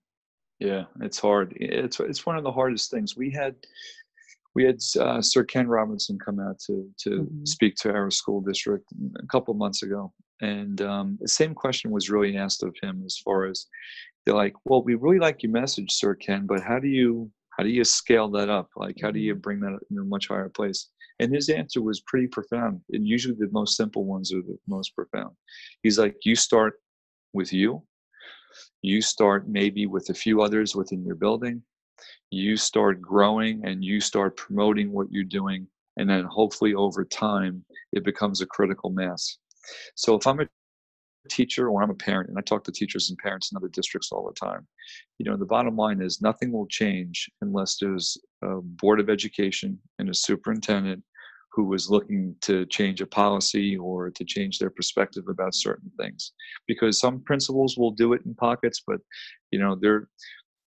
Yeah 0.58 0.84
it's 1.00 1.18
hard. 1.18 1.56
It's 1.56 2.00
it's 2.00 2.26
one 2.26 2.36
of 2.36 2.44
the 2.44 2.52
hardest 2.52 2.90
things. 2.90 3.16
We 3.16 3.30
had 3.30 3.54
we 4.54 4.64
had 4.64 4.78
uh, 4.98 5.20
sir 5.20 5.44
ken 5.44 5.68
robinson 5.68 6.18
come 6.18 6.40
out 6.40 6.58
to 6.60 6.88
to 6.98 7.10
mm-hmm. 7.10 7.44
speak 7.44 7.74
to 7.76 7.92
our 7.92 8.10
school 8.10 8.40
district 8.40 8.86
a 9.22 9.26
couple 9.26 9.52
months 9.54 9.82
ago 9.82 10.12
and 10.44 10.80
um, 10.82 11.18
the 11.20 11.28
same 11.28 11.54
question 11.54 11.90
was 11.90 12.10
really 12.10 12.36
asked 12.36 12.62
of 12.62 12.74
him 12.82 13.02
as 13.04 13.18
far 13.18 13.46
as 13.46 13.66
they're 14.24 14.34
like 14.34 14.54
well 14.64 14.82
we 14.82 14.94
really 14.94 15.18
like 15.18 15.42
your 15.42 15.52
message 15.52 15.90
sir 15.90 16.14
ken 16.14 16.46
but 16.46 16.62
how 16.62 16.78
do 16.78 16.88
you 16.88 17.30
how 17.56 17.62
do 17.62 17.70
you 17.70 17.84
scale 17.84 18.28
that 18.28 18.48
up 18.48 18.68
like 18.76 18.96
how 19.02 19.10
do 19.10 19.20
you 19.20 19.34
mm-hmm. 19.34 19.40
bring 19.40 19.60
that 19.60 19.78
in 19.90 19.98
a 19.98 20.04
much 20.04 20.28
higher 20.28 20.48
place 20.48 20.88
and 21.20 21.32
his 21.32 21.48
answer 21.48 21.80
was 21.80 22.00
pretty 22.00 22.26
profound. 22.26 22.80
And 22.92 23.06
usually 23.06 23.34
the 23.34 23.48
most 23.52 23.76
simple 23.76 24.04
ones 24.04 24.32
are 24.32 24.42
the 24.42 24.58
most 24.66 24.94
profound. 24.94 25.34
He's 25.82 25.98
like, 25.98 26.16
you 26.24 26.34
start 26.34 26.80
with 27.32 27.52
you. 27.52 27.82
You 28.82 29.00
start 29.00 29.48
maybe 29.48 29.86
with 29.86 30.10
a 30.10 30.14
few 30.14 30.42
others 30.42 30.74
within 30.74 31.04
your 31.04 31.14
building. 31.14 31.62
You 32.30 32.56
start 32.56 33.00
growing 33.00 33.64
and 33.64 33.84
you 33.84 34.00
start 34.00 34.36
promoting 34.36 34.92
what 34.92 35.10
you're 35.10 35.24
doing. 35.24 35.68
And 35.96 36.10
then 36.10 36.24
hopefully 36.24 36.74
over 36.74 37.04
time, 37.04 37.64
it 37.92 38.04
becomes 38.04 38.40
a 38.40 38.46
critical 38.46 38.90
mass. 38.90 39.38
So 39.94 40.16
if 40.16 40.26
I'm 40.26 40.40
a 40.40 40.48
teacher 41.28 41.68
or 41.68 41.82
I'm 41.82 41.90
a 41.90 41.94
parent, 41.94 42.28
and 42.28 42.38
I 42.38 42.42
talk 42.42 42.64
to 42.64 42.72
teachers 42.72 43.08
and 43.08 43.18
parents 43.18 43.50
in 43.50 43.56
other 43.56 43.68
districts 43.68 44.10
all 44.12 44.26
the 44.26 44.46
time, 44.46 44.66
you 45.18 45.24
know, 45.24 45.36
the 45.36 45.46
bottom 45.46 45.76
line 45.76 46.02
is 46.02 46.20
nothing 46.20 46.52
will 46.52 46.66
change 46.66 47.30
unless 47.40 47.76
there's 47.80 48.18
a 48.42 48.60
board 48.60 49.00
of 49.00 49.10
education 49.10 49.78
and 49.98 50.08
a 50.08 50.14
superintendent 50.14 51.02
who 51.54 51.72
is 51.72 51.88
looking 51.88 52.34
to 52.40 52.66
change 52.66 53.00
a 53.00 53.06
policy 53.06 53.76
or 53.76 54.10
to 54.10 54.24
change 54.24 54.58
their 54.58 54.70
perspective 54.70 55.24
about 55.28 55.54
certain 55.54 55.90
things. 55.98 56.32
Because 56.66 56.98
some 56.98 57.20
principals 57.20 57.78
will 57.78 57.92
do 57.92 58.12
it 58.12 58.22
in 58.26 58.34
pockets 58.34 58.82
but 58.86 59.00
you 59.50 59.58
know 59.58 59.76
they're 59.80 60.08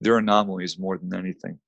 they're 0.00 0.16
anomalies 0.16 0.78
more 0.78 0.96
than 0.96 1.14
anything. 1.14 1.58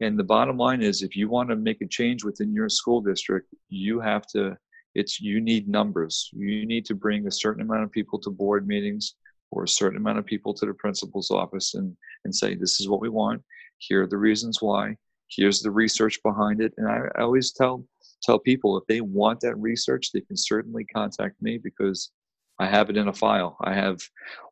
And 0.00 0.16
the 0.16 0.24
bottom 0.24 0.56
line 0.56 0.80
is 0.80 1.02
if 1.02 1.16
you 1.16 1.28
want 1.28 1.50
to 1.50 1.56
make 1.56 1.82
a 1.82 1.88
change 1.88 2.22
within 2.24 2.54
your 2.54 2.68
school 2.68 3.00
district 3.00 3.48
you 3.68 4.00
have 4.00 4.26
to 4.28 4.56
it's 4.94 5.20
you 5.20 5.40
need 5.40 5.68
numbers. 5.68 6.30
You 6.32 6.66
need 6.66 6.84
to 6.86 6.94
bring 6.94 7.26
a 7.26 7.32
certain 7.32 7.62
amount 7.62 7.84
of 7.84 7.92
people 7.92 8.18
to 8.20 8.30
board 8.30 8.66
meetings 8.66 9.14
or 9.50 9.64
a 9.64 9.68
certain 9.68 9.98
amount 9.98 10.18
of 10.18 10.26
people 10.26 10.54
to 10.54 10.66
the 10.66 10.74
principal's 10.74 11.30
office 11.30 11.74
and 11.74 11.96
and 12.24 12.34
say 12.34 12.54
this 12.54 12.80
is 12.80 12.88
what 12.88 13.00
we 13.00 13.08
want. 13.08 13.42
Here 13.78 14.02
are 14.02 14.06
the 14.06 14.16
reasons 14.16 14.60
why. 14.60 14.96
Here's 15.28 15.62
the 15.62 15.70
research 15.70 16.20
behind 16.22 16.60
it. 16.60 16.72
And 16.76 16.88
i, 16.88 17.00
I 17.16 17.22
always 17.22 17.52
tell 17.52 17.86
tell 18.22 18.38
people 18.38 18.76
if 18.76 18.86
they 18.86 19.00
want 19.00 19.40
that 19.40 19.56
research 19.56 20.12
they 20.12 20.20
can 20.20 20.36
certainly 20.36 20.84
contact 20.84 21.40
me 21.40 21.56
because 21.56 22.10
i 22.58 22.66
have 22.66 22.90
it 22.90 22.96
in 22.96 23.08
a 23.08 23.12
file. 23.12 23.56
I 23.62 23.74
have 23.74 23.98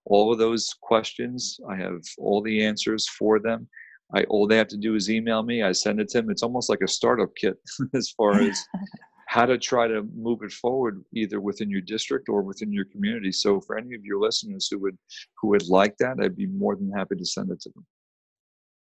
all 0.04 0.32
of 0.32 0.38
those 0.38 0.74
questions. 0.80 1.58
I 1.68 1.76
have 1.76 2.00
all 2.18 2.42
the 2.42 2.64
answers 2.64 3.06
for 3.08 3.38
them. 3.38 3.68
I, 4.14 4.24
all 4.24 4.46
they 4.46 4.56
have 4.56 4.68
to 4.68 4.78
do 4.78 4.94
is 4.94 5.10
email 5.10 5.42
me. 5.42 5.62
I 5.62 5.72
send 5.72 6.00
it 6.00 6.08
to 6.10 6.18
them 6.18 6.30
it's 6.30 6.42
almost 6.42 6.70
like 6.70 6.80
a 6.82 6.88
startup 6.88 7.30
kit 7.36 7.56
as 7.94 8.10
far 8.10 8.40
as 8.40 8.64
how 9.28 9.44
to 9.44 9.58
try 9.58 9.86
to 9.86 10.02
move 10.16 10.42
it 10.42 10.52
forward 10.52 11.04
either 11.14 11.38
within 11.38 11.68
your 11.68 11.82
district 11.82 12.30
or 12.30 12.40
within 12.42 12.72
your 12.72 12.86
community 12.86 13.30
so 13.30 13.60
for 13.60 13.76
any 13.76 13.94
of 13.94 14.04
your 14.04 14.18
listeners 14.18 14.68
who 14.70 14.78
would 14.78 14.96
who 15.40 15.48
would 15.48 15.68
like 15.68 15.94
that 15.98 16.16
i'd 16.22 16.36
be 16.36 16.46
more 16.46 16.74
than 16.76 16.90
happy 16.90 17.14
to 17.14 17.24
send 17.24 17.50
it 17.50 17.60
to 17.60 17.70
them 17.74 17.86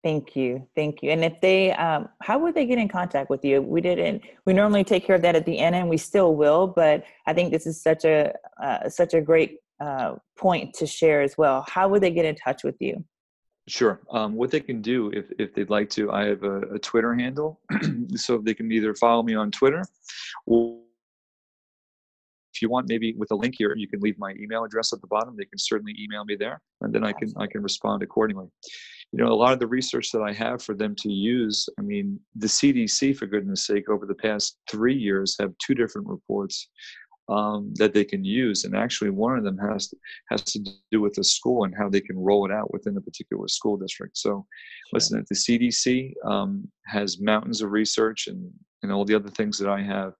Thank 0.04 0.36
you. 0.36 0.66
Thank 0.76 1.02
you. 1.02 1.10
And 1.10 1.24
if 1.24 1.40
they, 1.40 1.72
um, 1.72 2.08
how 2.22 2.38
would 2.38 2.54
they 2.54 2.66
get 2.66 2.78
in 2.78 2.88
contact 2.88 3.30
with 3.30 3.44
you? 3.44 3.60
We 3.60 3.80
didn't, 3.80 4.22
we 4.46 4.52
normally 4.52 4.84
take 4.84 5.04
care 5.04 5.16
of 5.16 5.22
that 5.22 5.34
at 5.34 5.44
the 5.44 5.58
end 5.58 5.74
and 5.74 5.88
we 5.88 5.96
still 5.96 6.36
will, 6.36 6.68
but 6.68 7.02
I 7.26 7.32
think 7.32 7.50
this 7.50 7.66
is 7.66 7.82
such 7.82 8.04
a, 8.04 8.32
uh, 8.62 8.88
such 8.88 9.12
a 9.14 9.20
great 9.20 9.58
uh, 9.80 10.14
point 10.36 10.72
to 10.74 10.86
share 10.86 11.20
as 11.20 11.36
well. 11.36 11.64
How 11.68 11.88
would 11.88 12.00
they 12.00 12.12
get 12.12 12.24
in 12.24 12.36
touch 12.36 12.62
with 12.62 12.76
you? 12.78 13.04
Sure. 13.68 14.00
Um, 14.10 14.34
what 14.34 14.50
they 14.50 14.60
can 14.60 14.80
do 14.82 15.10
if, 15.10 15.26
if 15.38 15.54
they'd 15.54 15.70
like 15.70 15.90
to, 15.90 16.10
I 16.10 16.24
have 16.24 16.42
a, 16.42 16.60
a 16.74 16.78
Twitter 16.78 17.14
handle. 17.14 17.60
so 18.16 18.38
they 18.38 18.54
can 18.54 18.72
either 18.72 18.94
follow 18.94 19.22
me 19.22 19.34
on 19.34 19.50
Twitter 19.50 19.84
or 20.46 20.80
if 22.54 22.62
you 22.62 22.70
want 22.70 22.88
maybe 22.88 23.14
with 23.16 23.30
a 23.30 23.36
link 23.36 23.54
here, 23.56 23.72
you 23.76 23.86
can 23.86 24.00
leave 24.00 24.18
my 24.18 24.32
email 24.40 24.64
address 24.64 24.92
at 24.92 25.00
the 25.00 25.06
bottom. 25.06 25.36
They 25.36 25.44
can 25.44 25.58
certainly 25.58 25.94
email 26.00 26.24
me 26.24 26.34
there 26.34 26.60
and 26.80 26.92
then 26.92 27.04
I 27.04 27.12
can, 27.12 27.32
I 27.36 27.46
can 27.46 27.62
respond 27.62 28.02
accordingly 28.02 28.48
you 29.12 29.22
know 29.22 29.32
a 29.32 29.34
lot 29.34 29.52
of 29.52 29.58
the 29.58 29.66
research 29.66 30.10
that 30.12 30.22
i 30.22 30.32
have 30.32 30.62
for 30.62 30.74
them 30.74 30.94
to 30.94 31.10
use 31.10 31.68
i 31.78 31.82
mean 31.82 32.18
the 32.36 32.46
cdc 32.46 33.16
for 33.16 33.26
goodness 33.26 33.66
sake 33.66 33.88
over 33.88 34.06
the 34.06 34.14
past 34.14 34.58
three 34.70 34.94
years 34.94 35.36
have 35.40 35.52
two 35.64 35.74
different 35.74 36.06
reports 36.06 36.68
um, 37.28 37.72
that 37.74 37.92
they 37.92 38.04
can 38.04 38.24
use 38.24 38.64
and 38.64 38.74
actually 38.74 39.10
one 39.10 39.36
of 39.36 39.44
them 39.44 39.58
has 39.58 39.88
to, 39.88 39.96
has 40.30 40.42
to 40.42 40.60
do 40.90 41.00
with 41.00 41.14
the 41.14 41.24
school 41.24 41.64
and 41.64 41.74
how 41.76 41.88
they 41.88 42.00
can 42.00 42.18
roll 42.18 42.46
it 42.46 42.52
out 42.52 42.72
within 42.72 42.96
a 42.96 43.00
particular 43.00 43.48
school 43.48 43.76
district. 43.76 44.16
So 44.16 44.46
listen 44.92 45.24
the 45.28 45.34
cdc 45.34 46.12
um, 46.24 46.68
has 46.86 47.20
mountains 47.20 47.62
of 47.62 47.70
research 47.70 48.28
and 48.28 48.50
and 48.82 48.92
all 48.92 49.04
the 49.04 49.14
other 49.14 49.30
things 49.30 49.58
that 49.58 49.68
i 49.68 49.82
have. 49.82 50.12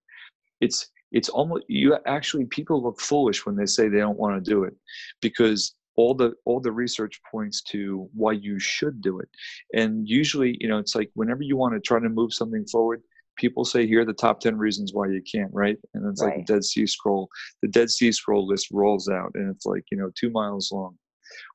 It's 0.60 0.90
it's 1.12 1.28
almost 1.28 1.64
you 1.68 1.96
actually 2.06 2.44
people 2.46 2.82
look 2.82 3.00
foolish 3.00 3.46
when 3.46 3.56
they 3.56 3.66
say 3.66 3.88
they 3.88 3.98
don't 3.98 4.18
want 4.18 4.42
to 4.42 4.50
do 4.50 4.64
it 4.64 4.74
because 5.22 5.74
all 5.96 6.14
the 6.14 6.34
all 6.44 6.60
the 6.60 6.72
research 6.72 7.20
points 7.30 7.62
to 7.62 8.08
why 8.14 8.32
you 8.32 8.58
should 8.58 9.00
do 9.00 9.20
it. 9.20 9.28
And 9.74 10.08
usually 10.08 10.56
you 10.60 10.68
know 10.68 10.78
it's 10.78 10.94
like 10.94 11.10
whenever 11.14 11.42
you 11.42 11.56
want 11.56 11.74
to 11.74 11.80
try 11.80 11.98
to 11.98 12.08
move 12.08 12.34
something 12.34 12.66
forward 12.66 13.02
people 13.38 13.64
say 13.64 13.86
here 13.86 14.02
are 14.02 14.04
the 14.04 14.12
top 14.12 14.40
10 14.40 14.56
reasons 14.58 14.92
why 14.92 15.06
you 15.06 15.22
can't 15.22 15.50
right 15.52 15.78
and 15.94 16.06
it's 16.06 16.22
right. 16.22 16.36
like 16.36 16.46
the 16.46 16.54
dead 16.54 16.64
sea 16.64 16.86
scroll 16.86 17.28
the 17.62 17.68
dead 17.68 17.90
sea 17.90 18.12
scroll 18.12 18.46
list 18.46 18.68
rolls 18.70 19.08
out 19.08 19.30
and 19.34 19.54
it's 19.54 19.64
like 19.64 19.84
you 19.90 19.96
know 19.96 20.10
two 20.18 20.30
miles 20.30 20.70
long 20.72 20.96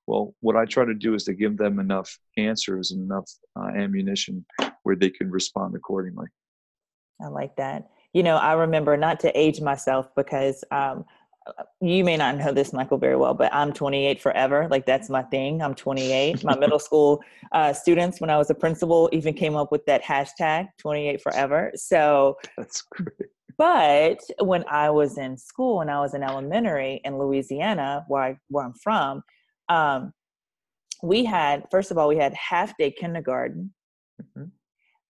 Well, 0.08 0.34
what 0.42 0.56
I 0.56 0.66
try 0.66 0.86
to 0.86 0.94
do 0.94 1.14
is 1.16 1.24
to 1.26 1.34
give 1.34 1.58
them 1.58 1.80
enough 1.80 2.18
answers 2.38 2.92
and 2.92 3.02
enough 3.04 3.30
uh, 3.56 3.70
ammunition 3.76 4.46
where 4.84 4.96
they 4.96 5.10
can 5.10 5.30
respond 5.30 5.76
accordingly. 5.76 6.28
I 7.22 7.28
like 7.28 7.56
that. 7.58 7.90
You 8.14 8.24
know, 8.24 8.36
I 8.36 8.54
remember 8.54 8.98
not 8.98 9.20
to 9.22 9.38
age 9.38 9.62
myself 9.62 10.10
because 10.16 10.64
um, 10.72 11.06
you 11.82 12.04
may 12.04 12.16
not 12.16 12.38
know 12.38 12.52
this 12.52 12.72
michael 12.72 12.98
very 12.98 13.16
well 13.16 13.34
but 13.34 13.54
i'm 13.54 13.74
28 13.74 14.22
forever. 14.22 14.68
Like 14.70 14.86
that's 14.86 15.10
my 15.10 15.24
thing. 15.24 15.62
I'm 15.62 15.76
28 15.76 16.44
my 16.44 16.58
middle 16.58 16.80
school 16.88 17.22
uh, 17.52 17.74
students 17.74 18.22
when 18.22 18.30
i 18.30 18.38
was 18.38 18.50
a 18.50 18.56
principal 18.56 19.10
even 19.12 19.34
came 19.34 19.56
up 19.56 19.72
with 19.72 19.86
that 19.86 20.04
hashtag 20.04 20.68
28 20.80 21.22
forever. 21.22 21.72
So 21.76 22.38
that's 22.58 22.82
great. 22.82 23.30
but 23.58 24.20
when 24.40 24.64
i 24.70 24.90
was 24.90 25.18
in 25.18 25.38
school 25.38 25.82
and 25.82 25.92
i 25.92 26.00
was 26.00 26.14
in 26.16 26.24
elementary 26.24 27.02
in 27.04 27.18
louisiana 27.18 28.04
where, 28.08 28.24
I, 28.24 28.38
where 28.50 28.66
i'm 28.66 28.74
from 28.74 29.22
um, 29.70 30.12
we 31.04 31.24
had 31.24 31.66
first 31.70 31.92
of 31.92 31.98
all 31.98 32.08
we 32.08 32.18
had 32.18 32.34
half 32.34 32.76
day 32.78 32.90
kindergarten 32.92 33.74
mm-hmm. 34.22 34.46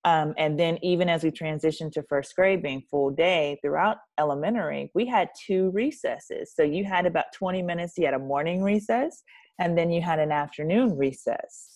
Um, 0.05 0.33
and 0.37 0.59
then 0.59 0.77
even 0.81 1.07
as 1.09 1.23
we 1.23 1.31
transitioned 1.31 1.93
to 1.93 2.03
first 2.03 2.35
grade 2.35 2.61
being 2.61 2.81
full 2.91 3.09
day 3.09 3.57
throughout 3.61 3.97
elementary, 4.19 4.91
we 4.93 5.05
had 5.05 5.29
two 5.47 5.71
recesses. 5.71 6.53
So 6.53 6.63
you 6.63 6.83
had 6.83 7.05
about 7.05 7.25
20 7.33 7.61
minutes, 7.61 7.93
you 7.97 8.05
had 8.05 8.13
a 8.13 8.19
morning 8.19 8.61
recess, 8.61 9.23
and 9.59 9.77
then 9.77 9.91
you 9.91 10.01
had 10.01 10.19
an 10.19 10.31
afternoon 10.31 10.97
recess. 10.97 11.69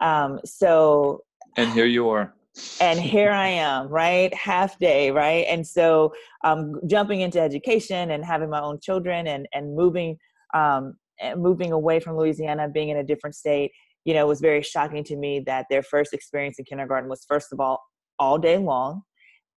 Um, 0.00 0.40
so 0.44 1.22
And 1.56 1.70
here 1.70 1.86
you 1.86 2.08
are. 2.08 2.34
and 2.80 3.00
here 3.00 3.30
I 3.30 3.48
am, 3.48 3.88
right? 3.88 4.32
Half 4.34 4.78
day, 4.78 5.10
right? 5.10 5.46
And 5.48 5.66
so 5.66 6.12
um 6.44 6.80
jumping 6.86 7.20
into 7.20 7.40
education 7.40 8.10
and 8.10 8.24
having 8.24 8.50
my 8.50 8.60
own 8.60 8.78
children 8.80 9.26
and 9.26 9.46
and 9.52 9.74
moving 9.76 10.18
um 10.54 10.94
and 11.20 11.40
moving 11.40 11.72
away 11.72 12.00
from 12.00 12.16
Louisiana, 12.16 12.68
being 12.68 12.88
in 12.88 12.96
a 12.96 13.04
different 13.04 13.36
state 13.36 13.70
you 14.04 14.14
know, 14.14 14.24
it 14.24 14.28
was 14.28 14.40
very 14.40 14.62
shocking 14.62 15.04
to 15.04 15.16
me 15.16 15.40
that 15.46 15.66
their 15.70 15.82
first 15.82 16.12
experience 16.12 16.58
in 16.58 16.64
kindergarten 16.64 17.08
was 17.08 17.24
first 17.28 17.52
of 17.52 17.60
all 17.60 17.80
all 18.18 18.38
day 18.38 18.58
long, 18.58 19.02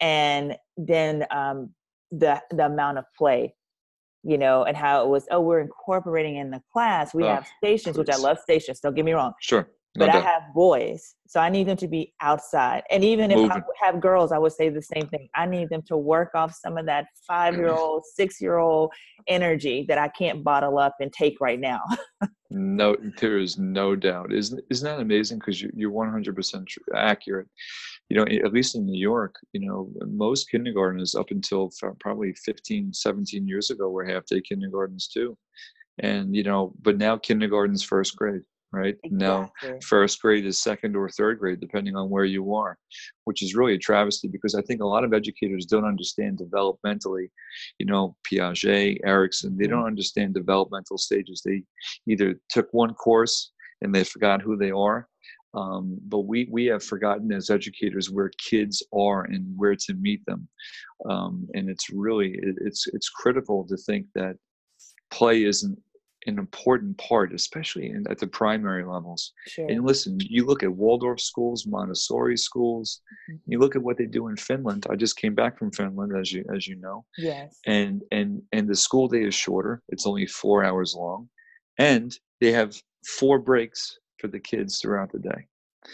and 0.00 0.56
then 0.76 1.24
um, 1.30 1.70
the 2.10 2.40
the 2.50 2.66
amount 2.66 2.98
of 2.98 3.04
play, 3.16 3.54
you 4.22 4.38
know, 4.38 4.64
and 4.64 4.76
how 4.76 5.04
it 5.04 5.08
was. 5.08 5.26
Oh, 5.30 5.40
we're 5.40 5.60
incorporating 5.60 6.36
in 6.36 6.50
the 6.50 6.60
class. 6.72 7.14
We 7.14 7.24
oh, 7.24 7.28
have 7.28 7.48
stations, 7.58 7.96
please. 7.96 7.98
which 7.98 8.10
I 8.10 8.16
love 8.16 8.38
stations. 8.38 8.80
Don't 8.80 8.94
get 8.94 9.04
me 9.04 9.12
wrong. 9.12 9.32
Sure. 9.40 9.68
But. 9.96 10.10
I 10.10 10.18
have 10.18 10.42
boys, 10.52 11.14
so 11.28 11.38
I 11.38 11.48
need 11.48 11.68
them 11.68 11.76
to 11.76 11.86
be 11.86 12.14
outside. 12.20 12.82
And 12.90 13.04
even 13.04 13.30
if 13.30 13.36
Moving. 13.36 13.52
I 13.52 13.86
have 13.86 14.00
girls, 14.00 14.32
I 14.32 14.38
would 14.38 14.52
say 14.52 14.68
the 14.68 14.82
same 14.82 15.06
thing. 15.06 15.28
I 15.36 15.46
need 15.46 15.68
them 15.68 15.82
to 15.86 15.96
work 15.96 16.30
off 16.34 16.52
some 16.52 16.76
of 16.76 16.86
that 16.86 17.04
mm-hmm. 17.04 17.32
five 17.32 17.54
year 17.54 17.68
old, 17.68 18.02
six 18.14 18.40
year 18.40 18.58
old 18.58 18.92
energy 19.28 19.84
that 19.88 19.98
I 19.98 20.08
can't 20.08 20.42
bottle 20.42 20.78
up 20.78 20.96
and 20.98 21.12
take 21.12 21.40
right 21.40 21.60
now. 21.60 21.80
no, 22.50 22.96
there 23.20 23.38
is 23.38 23.56
no 23.56 23.94
doubt. 23.94 24.32
Isn't 24.32 24.64
isn't 24.68 24.84
that 24.84 25.00
amazing? 25.00 25.38
Because 25.38 25.62
you, 25.62 25.70
you're 25.74 25.90
100 25.90 26.34
percent 26.34 26.68
accurate. 26.96 27.46
You 28.08 28.16
know, 28.16 28.24
at 28.24 28.52
least 28.52 28.74
in 28.74 28.84
New 28.84 28.98
York, 28.98 29.36
you 29.52 29.66
know, 29.66 29.90
most 30.06 30.50
kindergartens 30.50 31.14
up 31.14 31.30
until 31.30 31.70
probably 32.00 32.34
15, 32.34 32.92
17 32.92 33.48
years 33.48 33.70
ago 33.70 33.88
were 33.88 34.04
half 34.04 34.26
day 34.26 34.40
kindergartens 34.40 35.08
too. 35.08 35.38
And 36.00 36.34
you 36.34 36.42
know, 36.42 36.74
but 36.82 36.98
now 36.98 37.16
kindergarten's 37.16 37.84
first 37.84 38.16
grade 38.16 38.42
right? 38.74 38.96
Exactly. 39.04 39.18
Now, 39.18 39.50
first 39.82 40.20
grade 40.20 40.46
is 40.46 40.60
second 40.60 40.96
or 40.96 41.08
third 41.08 41.38
grade, 41.38 41.60
depending 41.60 41.96
on 41.96 42.10
where 42.10 42.24
you 42.24 42.54
are, 42.54 42.78
which 43.24 43.42
is 43.42 43.54
really 43.54 43.74
a 43.74 43.78
travesty 43.78 44.28
because 44.28 44.54
I 44.54 44.62
think 44.62 44.80
a 44.80 44.86
lot 44.86 45.04
of 45.04 45.12
educators 45.12 45.66
don't 45.66 45.84
understand 45.84 46.38
developmentally, 46.38 47.28
you 47.78 47.86
know, 47.86 48.16
Piaget, 48.30 48.98
Erikson, 49.04 49.56
they 49.56 49.66
don't 49.66 49.80
mm-hmm. 49.80 49.88
understand 49.88 50.34
developmental 50.34 50.98
stages. 50.98 51.42
They 51.44 51.62
either 52.08 52.40
took 52.48 52.68
one 52.72 52.94
course 52.94 53.52
and 53.82 53.94
they 53.94 54.04
forgot 54.04 54.42
who 54.42 54.56
they 54.56 54.70
are. 54.70 55.08
Um, 55.54 55.98
but 56.08 56.20
we, 56.20 56.48
we 56.50 56.64
have 56.66 56.82
forgotten 56.82 57.30
as 57.32 57.48
educators 57.48 58.10
where 58.10 58.30
kids 58.38 58.82
are 58.92 59.22
and 59.24 59.46
where 59.56 59.76
to 59.76 59.94
meet 59.94 60.24
them. 60.26 60.48
Um, 61.08 61.48
and 61.54 61.70
it's 61.70 61.90
really, 61.90 62.32
it, 62.32 62.56
it's, 62.60 62.88
it's 62.88 63.08
critical 63.08 63.64
to 63.68 63.76
think 63.76 64.06
that 64.16 64.36
play 65.12 65.44
isn't 65.44 65.78
an 66.26 66.38
important 66.38 66.96
part, 66.98 67.32
especially 67.34 67.90
in, 67.90 68.04
at 68.10 68.18
the 68.18 68.26
primary 68.26 68.84
levels. 68.84 69.32
Sure. 69.46 69.68
And 69.68 69.84
listen, 69.84 70.18
you 70.20 70.46
look 70.46 70.62
at 70.62 70.72
Waldorf 70.72 71.20
schools, 71.20 71.66
Montessori 71.66 72.36
schools. 72.36 73.00
Mm-hmm. 73.30 73.52
You 73.52 73.58
look 73.58 73.76
at 73.76 73.82
what 73.82 73.98
they 73.98 74.06
do 74.06 74.28
in 74.28 74.36
Finland. 74.36 74.86
I 74.90 74.96
just 74.96 75.16
came 75.16 75.34
back 75.34 75.58
from 75.58 75.70
Finland, 75.70 76.16
as 76.16 76.32
you 76.32 76.44
as 76.54 76.66
you 76.66 76.76
know. 76.76 77.04
Yes. 77.18 77.58
And 77.66 78.02
and 78.12 78.42
and 78.52 78.68
the 78.68 78.76
school 78.76 79.08
day 79.08 79.24
is 79.24 79.34
shorter. 79.34 79.82
It's 79.88 80.06
only 80.06 80.26
four 80.26 80.64
hours 80.64 80.94
long, 80.94 81.28
and 81.78 82.16
they 82.40 82.52
have 82.52 82.80
four 83.06 83.38
breaks 83.38 83.98
for 84.18 84.28
the 84.28 84.40
kids 84.40 84.80
throughout 84.80 85.12
the 85.12 85.18
day. 85.18 85.46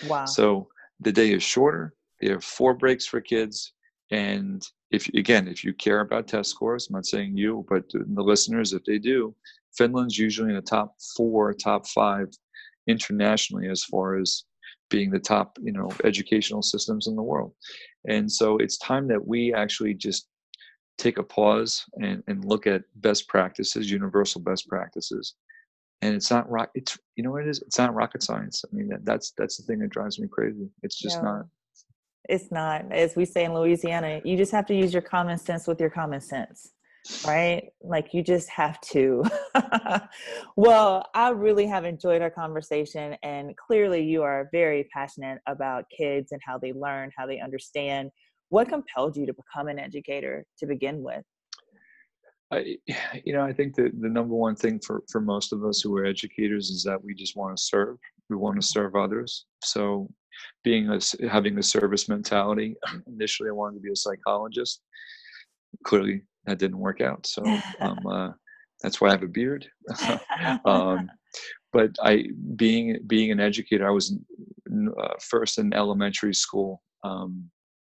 Wow. 0.08 0.26
So 0.26 0.68
the 1.00 1.12
day 1.12 1.32
is 1.32 1.42
shorter. 1.42 1.94
They 2.20 2.28
have 2.28 2.44
four 2.44 2.74
breaks 2.74 3.06
for 3.06 3.20
kids, 3.20 3.72
and 4.10 4.62
if 4.90 5.08
again, 5.08 5.48
if 5.48 5.64
you 5.64 5.72
care 5.72 6.00
about 6.00 6.28
test 6.28 6.50
scores, 6.50 6.88
I'm 6.88 6.94
not 6.94 7.06
saying 7.06 7.36
you, 7.36 7.64
but 7.68 7.84
the 7.90 8.22
listeners, 8.22 8.72
if 8.72 8.84
they 8.84 8.98
do, 8.98 9.34
Finland's 9.76 10.18
usually 10.18 10.50
in 10.50 10.56
the 10.56 10.62
top 10.62 10.96
four, 11.16 11.52
top 11.52 11.86
five 11.86 12.28
internationally 12.86 13.68
as 13.68 13.84
far 13.84 14.16
as 14.16 14.44
being 14.88 15.10
the 15.10 15.18
top, 15.18 15.56
you 15.62 15.72
know, 15.72 15.90
educational 16.04 16.62
systems 16.62 17.06
in 17.06 17.16
the 17.16 17.22
world. 17.22 17.52
And 18.08 18.30
so 18.30 18.56
it's 18.58 18.78
time 18.78 19.06
that 19.08 19.24
we 19.26 19.54
actually 19.54 19.94
just 19.94 20.26
take 20.98 21.18
a 21.18 21.22
pause 21.22 21.84
and, 22.02 22.22
and 22.26 22.44
look 22.44 22.66
at 22.66 22.82
best 22.96 23.28
practices, 23.28 23.90
universal 23.90 24.40
best 24.40 24.68
practices. 24.68 25.34
And 26.02 26.14
it's 26.14 26.30
not 26.30 26.50
rock. 26.50 26.70
It's 26.74 26.98
you 27.16 27.22
know 27.22 27.30
what 27.30 27.42
it 27.42 27.48
is. 27.48 27.60
It's 27.60 27.78
not 27.78 27.94
rocket 27.94 28.22
science. 28.22 28.64
I 28.64 28.74
mean 28.74 28.88
that, 28.88 29.04
that's 29.04 29.32
that's 29.36 29.58
the 29.58 29.64
thing 29.64 29.80
that 29.80 29.90
drives 29.90 30.18
me 30.18 30.28
crazy. 30.28 30.66
It's 30.82 30.98
just 30.98 31.18
yeah. 31.18 31.22
not. 31.22 31.42
It's 32.26 32.50
not. 32.50 32.90
As 32.90 33.16
we 33.16 33.26
say 33.26 33.44
in 33.44 33.52
Louisiana, 33.52 34.22
you 34.24 34.36
just 34.36 34.52
have 34.52 34.64
to 34.66 34.74
use 34.74 34.94
your 34.94 35.02
common 35.02 35.36
sense 35.36 35.66
with 35.66 35.78
your 35.78 35.90
common 35.90 36.22
sense 36.22 36.72
right? 37.26 37.68
Like 37.82 38.12
you 38.12 38.22
just 38.22 38.48
have 38.50 38.80
to. 38.92 39.24
well, 40.56 41.06
I 41.14 41.30
really 41.30 41.66
have 41.66 41.84
enjoyed 41.84 42.22
our 42.22 42.30
conversation, 42.30 43.16
and 43.22 43.56
clearly, 43.56 44.02
you 44.02 44.22
are 44.22 44.48
very 44.52 44.88
passionate 44.92 45.40
about 45.46 45.84
kids 45.96 46.32
and 46.32 46.40
how 46.44 46.58
they 46.58 46.72
learn, 46.72 47.10
how 47.16 47.26
they 47.26 47.40
understand. 47.40 48.10
What 48.48 48.68
compelled 48.68 49.16
you 49.16 49.26
to 49.26 49.34
become 49.34 49.68
an 49.68 49.78
educator 49.78 50.44
to 50.58 50.66
begin 50.66 51.02
with? 51.02 51.24
I, 52.50 52.76
you 53.24 53.32
know, 53.32 53.42
I 53.42 53.52
think 53.52 53.76
that 53.76 53.92
the 54.00 54.08
number 54.08 54.34
one 54.34 54.56
thing 54.56 54.80
for, 54.84 55.02
for 55.10 55.20
most 55.20 55.52
of 55.52 55.64
us 55.64 55.80
who 55.80 55.96
are 55.96 56.04
educators 56.04 56.70
is 56.70 56.82
that 56.84 57.02
we 57.02 57.14
just 57.14 57.36
want 57.36 57.56
to 57.56 57.62
serve. 57.62 57.96
We 58.28 58.36
want 58.36 58.60
to 58.60 58.66
serve 58.66 58.94
others. 58.94 59.46
So, 59.64 60.08
being 60.64 60.88
a, 60.88 61.00
having 61.28 61.58
a 61.58 61.62
service 61.62 62.08
mentality, 62.08 62.76
initially 63.06 63.48
I 63.48 63.52
wanted 63.52 63.76
to 63.76 63.82
be 63.82 63.92
a 63.92 63.96
psychologist. 63.96 64.82
Clearly, 65.84 66.22
that 66.46 66.58
didn't 66.58 66.78
work 66.78 67.00
out. 67.00 67.26
So 67.26 67.42
um, 67.80 68.06
uh, 68.06 68.30
that's 68.82 69.00
why 69.00 69.08
I 69.08 69.12
have 69.12 69.22
a 69.22 69.28
beard. 69.28 69.66
um, 70.64 71.10
but 71.72 71.90
I, 72.02 72.26
being 72.56 72.98
being 73.06 73.30
an 73.30 73.40
educator, 73.40 73.86
I 73.86 73.92
was 73.92 74.16
uh, 74.68 75.14
first 75.20 75.58
an 75.58 75.72
elementary 75.72 76.34
school 76.34 76.82
um, 77.04 77.50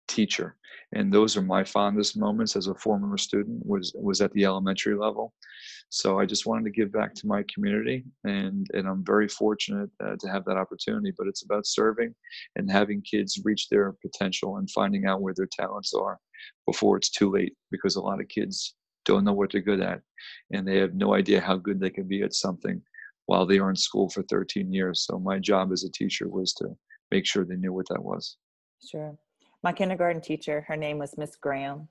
teacher, 0.08 0.56
and 0.92 1.12
those 1.12 1.36
are 1.36 1.42
my 1.42 1.64
fondest 1.64 2.16
moments 2.16 2.56
as 2.56 2.66
a 2.66 2.74
former 2.74 3.16
student. 3.16 3.64
Was 3.64 3.92
was 3.94 4.20
at 4.20 4.32
the 4.32 4.44
elementary 4.44 4.94
level. 4.94 5.32
So 5.90 6.18
I 6.18 6.26
just 6.26 6.46
wanted 6.46 6.64
to 6.64 6.70
give 6.70 6.92
back 6.92 7.14
to 7.14 7.26
my 7.26 7.44
community, 7.52 8.04
and 8.24 8.66
and 8.74 8.88
I'm 8.88 9.04
very 9.04 9.28
fortunate 9.28 9.90
uh, 10.02 10.16
to 10.18 10.28
have 10.28 10.44
that 10.46 10.56
opportunity. 10.56 11.12
But 11.16 11.26
it's 11.26 11.44
about 11.44 11.66
serving 11.66 12.14
and 12.56 12.70
having 12.70 13.02
kids 13.02 13.40
reach 13.44 13.68
their 13.68 13.92
potential 14.02 14.56
and 14.56 14.70
finding 14.70 15.06
out 15.06 15.22
where 15.22 15.34
their 15.34 15.48
talents 15.50 15.94
are 15.94 16.18
before 16.66 16.96
it's 16.96 17.10
too 17.10 17.30
late 17.30 17.54
because 17.70 17.96
a 17.96 18.00
lot 18.00 18.20
of 18.20 18.28
kids 18.28 18.74
don't 19.04 19.24
know 19.24 19.32
what 19.32 19.52
they're 19.52 19.60
good 19.60 19.80
at 19.80 20.00
and 20.50 20.66
they 20.66 20.78
have 20.78 20.94
no 20.94 21.14
idea 21.14 21.40
how 21.40 21.56
good 21.56 21.80
they 21.80 21.90
can 21.90 22.08
be 22.08 22.22
at 22.22 22.34
something 22.34 22.80
while 23.26 23.46
they 23.46 23.58
are 23.58 23.70
in 23.70 23.76
school 23.76 24.08
for 24.08 24.22
13 24.24 24.72
years. 24.72 25.02
So 25.06 25.18
my 25.18 25.38
job 25.38 25.72
as 25.72 25.84
a 25.84 25.90
teacher 25.90 26.28
was 26.28 26.52
to 26.54 26.76
make 27.10 27.26
sure 27.26 27.44
they 27.44 27.56
knew 27.56 27.72
what 27.72 27.88
that 27.88 28.02
was. 28.02 28.36
Sure. 28.90 29.16
My 29.64 29.72
kindergarten 29.72 30.20
teacher, 30.20 30.62
her 30.68 30.76
name 30.76 30.98
was 30.98 31.16
Miss 31.16 31.36
Graham. 31.36 31.88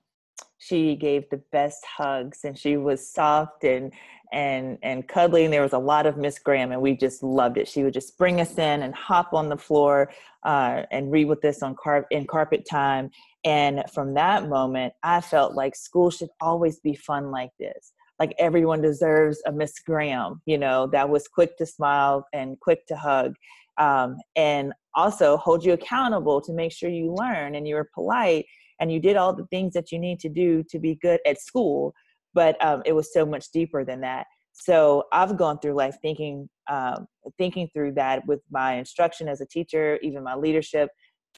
She 0.59 0.95
gave 0.95 1.27
the 1.31 1.41
best 1.51 1.83
hugs 1.97 2.41
and 2.43 2.55
she 2.55 2.77
was 2.77 3.11
soft 3.11 3.63
and 3.63 3.91
and 4.31 4.77
and 4.83 5.07
cuddly 5.07 5.43
and 5.43 5.51
there 5.51 5.63
was 5.63 5.73
a 5.73 5.79
lot 5.79 6.05
of 6.05 6.15
miss 6.15 6.37
graham 6.39 6.71
and 6.71 6.81
we 6.81 6.95
just 6.95 7.23
loved 7.23 7.57
it. 7.57 7.67
She 7.67 7.83
would 7.83 7.93
just 7.93 8.15
bring 8.17 8.39
us 8.39 8.57
in 8.59 8.83
and 8.83 8.93
hop 8.93 9.33
on 9.33 9.49
the 9.49 9.57
floor 9.57 10.11
uh, 10.43 10.83
and 10.91 11.11
read 11.11 11.25
with 11.25 11.43
us 11.45 11.63
on 11.63 11.75
car- 11.75 12.05
in 12.11 12.27
carpet 12.27 12.63
time. 12.69 13.09
And 13.43 13.83
from 13.91 14.13
that 14.13 14.47
moment 14.47 14.93
i 15.01 15.19
felt 15.19 15.55
like 15.55 15.75
school 15.75 16.11
should 16.11 16.29
always 16.41 16.79
be 16.79 16.93
fun 16.93 17.31
like 17.31 17.51
this. 17.59 17.93
Like 18.19 18.35
everyone 18.37 18.81
deserves 18.81 19.41
a 19.47 19.51
miss 19.51 19.79
graham 19.79 20.41
you 20.45 20.59
know 20.59 20.85
that 20.87 21.09
was 21.09 21.27
quick 21.27 21.57
to 21.57 21.65
smile 21.65 22.27
and 22.33 22.59
quick 22.59 22.85
to 22.87 22.95
hug. 22.95 23.33
Um, 23.79 24.17
and 24.35 24.73
also 24.95 25.37
hold 25.37 25.63
you 25.65 25.73
accountable 25.73 26.41
to 26.41 26.53
make 26.53 26.71
sure 26.71 26.89
you 26.89 27.13
learn 27.13 27.55
and 27.55 27.67
you 27.67 27.75
were 27.75 27.89
polite 27.93 28.45
and 28.79 28.91
you 28.91 28.99
did 28.99 29.17
all 29.17 29.33
the 29.33 29.45
things 29.47 29.73
that 29.73 29.91
you 29.91 29.99
need 29.99 30.19
to 30.19 30.29
do 30.29 30.63
to 30.69 30.79
be 30.79 30.95
good 30.95 31.19
at 31.25 31.39
school 31.41 31.93
but 32.33 32.63
um, 32.65 32.81
it 32.85 32.93
was 32.93 33.13
so 33.13 33.25
much 33.25 33.51
deeper 33.51 33.85
than 33.85 34.01
that 34.01 34.25
So 34.53 35.05
I've 35.11 35.35
gone 35.37 35.59
through 35.59 35.73
life 35.73 35.97
thinking, 36.01 36.47
um, 36.69 37.07
thinking 37.37 37.67
through 37.73 37.93
that 37.93 38.25
with 38.27 38.39
my 38.51 38.75
instruction 38.75 39.27
as 39.27 39.41
a 39.41 39.47
teacher, 39.47 39.99
even 40.01 40.23
my 40.23 40.35
leadership. 40.35 40.89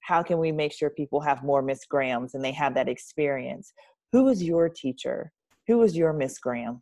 How 0.02 0.22
can 0.22 0.38
we 0.38 0.52
make 0.52 0.74
sure 0.74 0.89
people 0.89 1.22
have 1.22 1.44
more 1.44 1.62
Miss 1.62 1.86
Grahams 1.86 2.36
and 2.36 2.44
they 2.44 2.52
have 2.52 2.76
that 2.76 2.89
experience? 2.89 3.74
Who 4.12 4.26
was 4.26 4.44
your 4.44 4.70
teacher? 4.70 5.32
Who 5.68 5.78
was 5.78 5.96
your 5.96 6.13
Miss 6.13 6.38
Graham? 6.39 6.82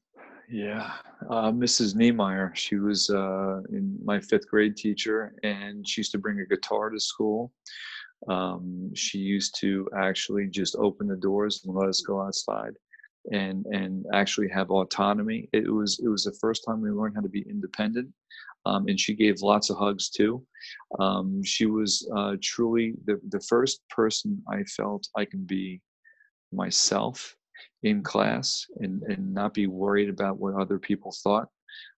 Yeah, 0.54 0.92
uh, 1.32 1.52
Mrs. 1.52 1.96
Niemeyer. 1.96 2.52
She 2.54 2.76
was 2.76 3.10
uh, 3.10 3.62
in 3.72 3.98
my 4.06 4.20
fifth 4.20 4.48
grade 4.48 4.78
teacher, 4.78 5.34
and 5.42 5.88
she 5.88 6.02
used 6.02 6.12
to 6.12 6.20
bring 6.20 6.40
a 6.42 6.46
guitar 6.46 6.92
to 6.92 7.00
school. 7.00 7.52
Um, 8.30 8.92
she 8.94 9.18
used 9.18 9.60
to 9.62 9.90
actually 9.98 10.46
just 10.46 10.76
open 10.76 11.08
the 11.08 11.16
doors 11.16 11.64
and 11.66 11.74
let 11.74 11.90
us 11.90 12.02
go 12.02 12.22
outside, 12.22 12.74
and 13.32 13.66
and 13.66 14.06
actually 14.14 14.48
have 14.50 14.70
autonomy. 14.70 15.50
It 15.54 15.74
was 15.74 16.00
it 16.06 16.08
was 16.08 16.26
the 16.26 16.38
first 16.40 16.64
time 16.68 16.82
we 16.82 16.92
learned 16.92 17.16
how 17.16 17.22
to 17.22 17.30
be 17.30 17.50
independent, 17.50 18.10
um, 18.68 18.88
and 18.88 19.00
she 19.00 19.16
gave 19.16 19.42
lots 19.42 19.72
of 19.72 19.78
hugs 19.78 20.12
too. 20.12 20.46
Um, 21.00 21.44
she 21.44 21.66
was 21.66 22.08
uh, 22.16 22.36
truly 22.44 22.94
the 23.06 23.20
the 23.30 23.42
first 23.50 23.82
person 23.90 24.40
I 24.48 24.62
felt 24.66 25.08
I 25.18 25.26
can 25.26 25.46
be 25.46 25.82
myself 26.52 27.36
in 27.84 28.02
class 28.02 28.66
and, 28.78 29.04
and 29.04 29.34
not 29.34 29.54
be 29.54 29.68
worried 29.68 30.10
about 30.10 30.40
what 30.40 30.56
other 30.56 30.80
people 30.80 31.14
thought. 31.24 31.48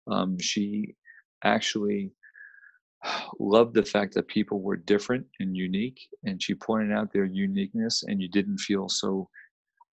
Um, 0.07 0.37
she 0.39 0.95
actually 1.43 2.11
loved 3.39 3.75
the 3.75 3.83
fact 3.85 4.13
that 4.15 4.27
people 4.27 4.61
were 4.61 4.77
different 4.77 5.25
and 5.39 5.55
unique, 5.55 5.99
and 6.23 6.41
she 6.41 6.55
pointed 6.55 6.91
out 6.91 7.13
their 7.13 7.25
uniqueness, 7.25 8.03
and 8.03 8.21
you 8.21 8.27
didn't 8.29 8.57
feel 8.57 8.89
so 8.89 9.29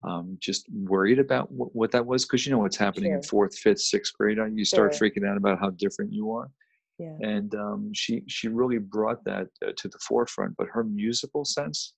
um, 0.04 0.36
just 0.40 0.66
worried 0.72 1.18
about 1.18 1.50
what, 1.52 1.74
what 1.76 1.92
that 1.92 2.04
was 2.04 2.24
because 2.24 2.44
you 2.44 2.52
know 2.52 2.58
what's 2.58 2.76
happening 2.76 3.10
sure. 3.10 3.16
in 3.16 3.22
fourth, 3.22 3.56
fifth, 3.56 3.80
sixth 3.80 4.12
grade. 4.14 4.38
You 4.52 4.64
start 4.64 4.94
sure. 4.94 5.08
freaking 5.08 5.28
out 5.28 5.36
about 5.36 5.60
how 5.60 5.70
different 5.70 6.12
you 6.12 6.32
are. 6.32 6.50
Yeah. 6.98 7.16
And 7.20 7.54
um, 7.54 7.90
she 7.94 8.22
she 8.26 8.48
really 8.48 8.78
brought 8.78 9.24
that 9.24 9.48
uh, 9.64 9.72
to 9.76 9.88
the 9.88 9.98
forefront. 10.06 10.56
But 10.56 10.68
her 10.72 10.84
musical 10.84 11.44
sense, 11.44 11.94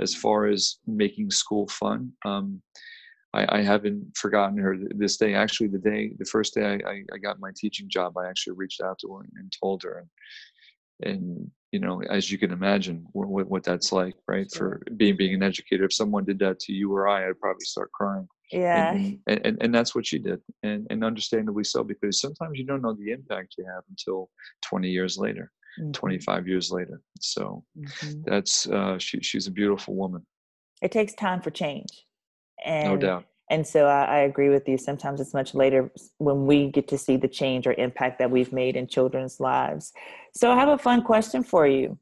as 0.00 0.14
far 0.14 0.46
as 0.46 0.78
making 0.86 1.30
school 1.30 1.68
fun, 1.68 2.12
um, 2.24 2.60
I, 3.34 3.58
I, 3.58 3.62
haven't 3.62 4.16
forgotten 4.16 4.56
her 4.58 4.76
this 4.94 5.16
day. 5.16 5.34
Actually, 5.34 5.68
the 5.68 5.78
day, 5.78 6.12
the 6.18 6.24
first 6.24 6.54
day 6.54 6.80
I, 6.86 7.02
I, 7.12 7.18
got 7.18 7.40
my 7.40 7.50
teaching 7.56 7.88
job, 7.88 8.16
I 8.16 8.28
actually 8.28 8.54
reached 8.54 8.80
out 8.80 8.98
to 9.00 9.12
her 9.14 9.26
and 9.36 9.52
told 9.60 9.82
her, 9.82 10.04
and, 11.02 11.12
and 11.12 11.50
you 11.72 11.80
know, 11.80 12.00
as 12.08 12.30
you 12.30 12.38
can 12.38 12.52
imagine, 12.52 13.04
what, 13.12 13.48
what 13.48 13.64
that's 13.64 13.90
like, 13.90 14.14
right? 14.28 14.46
For 14.54 14.82
being 14.96 15.16
being 15.16 15.34
an 15.34 15.42
educator, 15.42 15.84
if 15.84 15.92
someone 15.92 16.24
did 16.24 16.38
that 16.38 16.60
to 16.60 16.72
you 16.72 16.92
or 16.92 17.08
I, 17.08 17.28
I'd 17.28 17.40
probably 17.40 17.64
start 17.64 17.90
crying. 17.92 18.28
Yeah, 18.52 18.92
and 18.92 19.18
and, 19.26 19.40
and, 19.44 19.58
and 19.62 19.74
that's 19.74 19.94
what 19.94 20.06
she 20.06 20.18
did, 20.18 20.40
and 20.62 20.86
and 20.90 21.02
understandably 21.02 21.64
so, 21.64 21.82
because 21.82 22.20
sometimes 22.20 22.58
you 22.58 22.64
don't 22.64 22.82
know 22.82 22.94
the 22.94 23.10
impact 23.10 23.56
you 23.58 23.64
have 23.64 23.82
until 23.90 24.30
20 24.68 24.88
years 24.88 25.18
later, 25.18 25.50
mm-hmm. 25.80 25.90
25 25.90 26.46
years 26.46 26.70
later. 26.70 27.00
So 27.20 27.64
mm-hmm. 27.76 28.20
that's 28.24 28.68
uh, 28.68 28.98
she, 28.98 29.20
she's 29.20 29.48
a 29.48 29.50
beautiful 29.50 29.94
woman. 29.96 30.24
It 30.82 30.92
takes 30.92 31.14
time 31.14 31.40
for 31.40 31.50
change 31.50 32.04
and 32.64 32.88
no 32.88 32.96
doubt. 32.96 33.24
and 33.50 33.66
so 33.66 33.86
I, 33.86 34.04
I, 34.04 34.18
agree 34.20 34.48
with 34.48 34.68
you. 34.68 34.78
Sometimes 34.78 35.20
it's 35.20 35.34
much 35.34 35.54
later 35.54 35.90
when 36.18 36.46
we 36.46 36.70
get 36.70 36.88
to 36.88 36.98
see 36.98 37.16
the 37.16 37.28
change 37.28 37.66
or 37.66 37.74
impact 37.74 38.18
that 38.18 38.30
we've 38.30 38.52
made 38.52 38.76
in 38.76 38.86
children's 38.86 39.40
lives. 39.40 39.92
So 40.34 40.50
i 40.50 40.56
have 40.56 40.68
a 40.68 40.78
fun 40.78 41.02
question 41.02 41.42
for 41.42 41.66
you. 41.66 41.98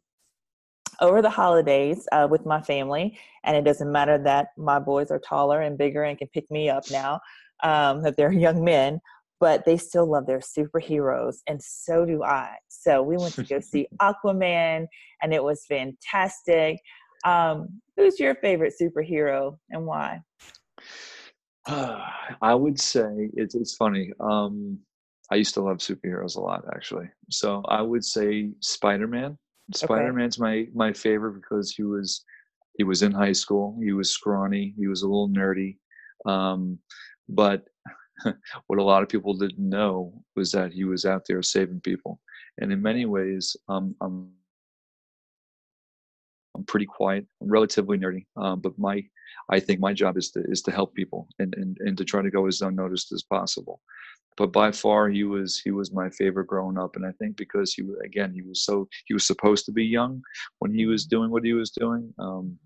Over 1.00 1.20
the 1.20 1.30
holidays 1.30 2.06
uh, 2.12 2.28
with 2.30 2.46
my 2.46 2.60
family 2.60 3.18
and 3.44 3.56
it 3.56 3.64
doesn't 3.64 3.90
matter 3.90 4.18
that 4.18 4.48
my 4.56 4.78
boys 4.78 5.10
are 5.10 5.18
taller 5.18 5.62
and 5.62 5.76
bigger 5.76 6.04
and 6.04 6.16
can 6.16 6.28
pick 6.28 6.48
me 6.50 6.70
up 6.70 6.84
now 6.90 7.20
um, 7.64 8.02
that 8.02 8.16
they're 8.16 8.32
young 8.32 8.64
men 8.64 9.00
but 9.40 9.64
they 9.64 9.76
still 9.76 10.06
love 10.06 10.24
their 10.24 10.38
superheroes 10.38 11.38
and 11.48 11.60
so 11.60 12.06
do 12.06 12.22
i. 12.22 12.54
So 12.68 13.02
we 13.02 13.16
went 13.16 13.34
to 13.34 13.42
go 13.42 13.58
see 13.72 13.88
aquaman 14.00 14.86
and 15.20 15.34
it 15.34 15.42
was 15.42 15.66
fantastic 15.66 16.78
um, 17.24 17.68
who's 17.96 18.18
your 18.18 18.34
favorite 18.36 18.74
superhero 18.80 19.56
and 19.70 19.86
why 19.86 20.20
uh, 21.66 21.98
I 22.42 22.54
would 22.54 22.80
say 22.80 23.30
it's 23.34 23.54
it's 23.54 23.74
funny. 23.74 24.12
Um, 24.20 24.78
I 25.30 25.36
used 25.36 25.54
to 25.54 25.62
love 25.62 25.78
superheroes 25.78 26.36
a 26.36 26.40
lot, 26.40 26.64
actually. 26.74 27.08
So 27.30 27.62
I 27.68 27.82
would 27.82 28.04
say 28.04 28.50
Spider 28.60 29.06
Man. 29.06 29.38
Spider 29.74 30.12
Man's 30.12 30.38
okay. 30.40 30.68
my 30.74 30.86
my 30.88 30.92
favorite 30.92 31.40
because 31.40 31.72
he 31.74 31.82
was 31.82 32.24
he 32.76 32.84
was 32.84 33.02
in 33.02 33.12
high 33.12 33.32
school. 33.32 33.78
He 33.82 33.92
was 33.92 34.10
scrawny. 34.10 34.74
He 34.76 34.86
was 34.86 35.02
a 35.02 35.06
little 35.06 35.28
nerdy. 35.28 35.76
Um, 36.26 36.78
but 37.28 37.64
what 38.66 38.78
a 38.78 38.82
lot 38.82 39.02
of 39.02 39.08
people 39.08 39.34
didn't 39.34 39.58
know 39.58 40.12
was 40.36 40.52
that 40.52 40.72
he 40.72 40.84
was 40.84 41.04
out 41.04 41.22
there 41.26 41.42
saving 41.42 41.80
people. 41.80 42.20
And 42.60 42.70
in 42.72 42.82
many 42.82 43.06
ways, 43.06 43.56
um, 43.68 43.94
I'm 44.02 44.30
I'm 46.62 46.66
pretty 46.66 46.86
quiet, 46.86 47.26
I'm 47.40 47.48
relatively 47.48 47.98
nerdy, 47.98 48.24
um, 48.36 48.60
but 48.60 48.78
my 48.78 49.02
I 49.50 49.58
think 49.58 49.80
my 49.80 49.92
job 49.92 50.16
is 50.16 50.30
to 50.30 50.44
is 50.44 50.62
to 50.62 50.70
help 50.70 50.94
people 50.94 51.26
and, 51.40 51.52
and 51.56 51.76
and 51.80 51.98
to 51.98 52.04
try 52.04 52.22
to 52.22 52.30
go 52.30 52.46
as 52.46 52.60
unnoticed 52.60 53.10
as 53.10 53.24
possible. 53.24 53.80
But 54.36 54.52
by 54.52 54.70
far, 54.70 55.08
he 55.08 55.24
was 55.24 55.58
he 55.58 55.72
was 55.72 55.92
my 55.92 56.08
favorite 56.10 56.46
growing 56.46 56.78
up, 56.78 56.94
and 56.94 57.04
I 57.04 57.10
think 57.18 57.36
because 57.36 57.74
he 57.74 57.82
again 58.04 58.32
he 58.32 58.42
was 58.42 58.64
so 58.64 58.88
he 59.06 59.14
was 59.14 59.26
supposed 59.26 59.64
to 59.66 59.72
be 59.72 59.84
young 59.84 60.22
when 60.60 60.72
he 60.72 60.86
was 60.86 61.04
doing 61.04 61.32
what 61.32 61.44
he 61.44 61.52
was 61.52 61.72
doing, 61.72 62.14
um, 62.20 62.56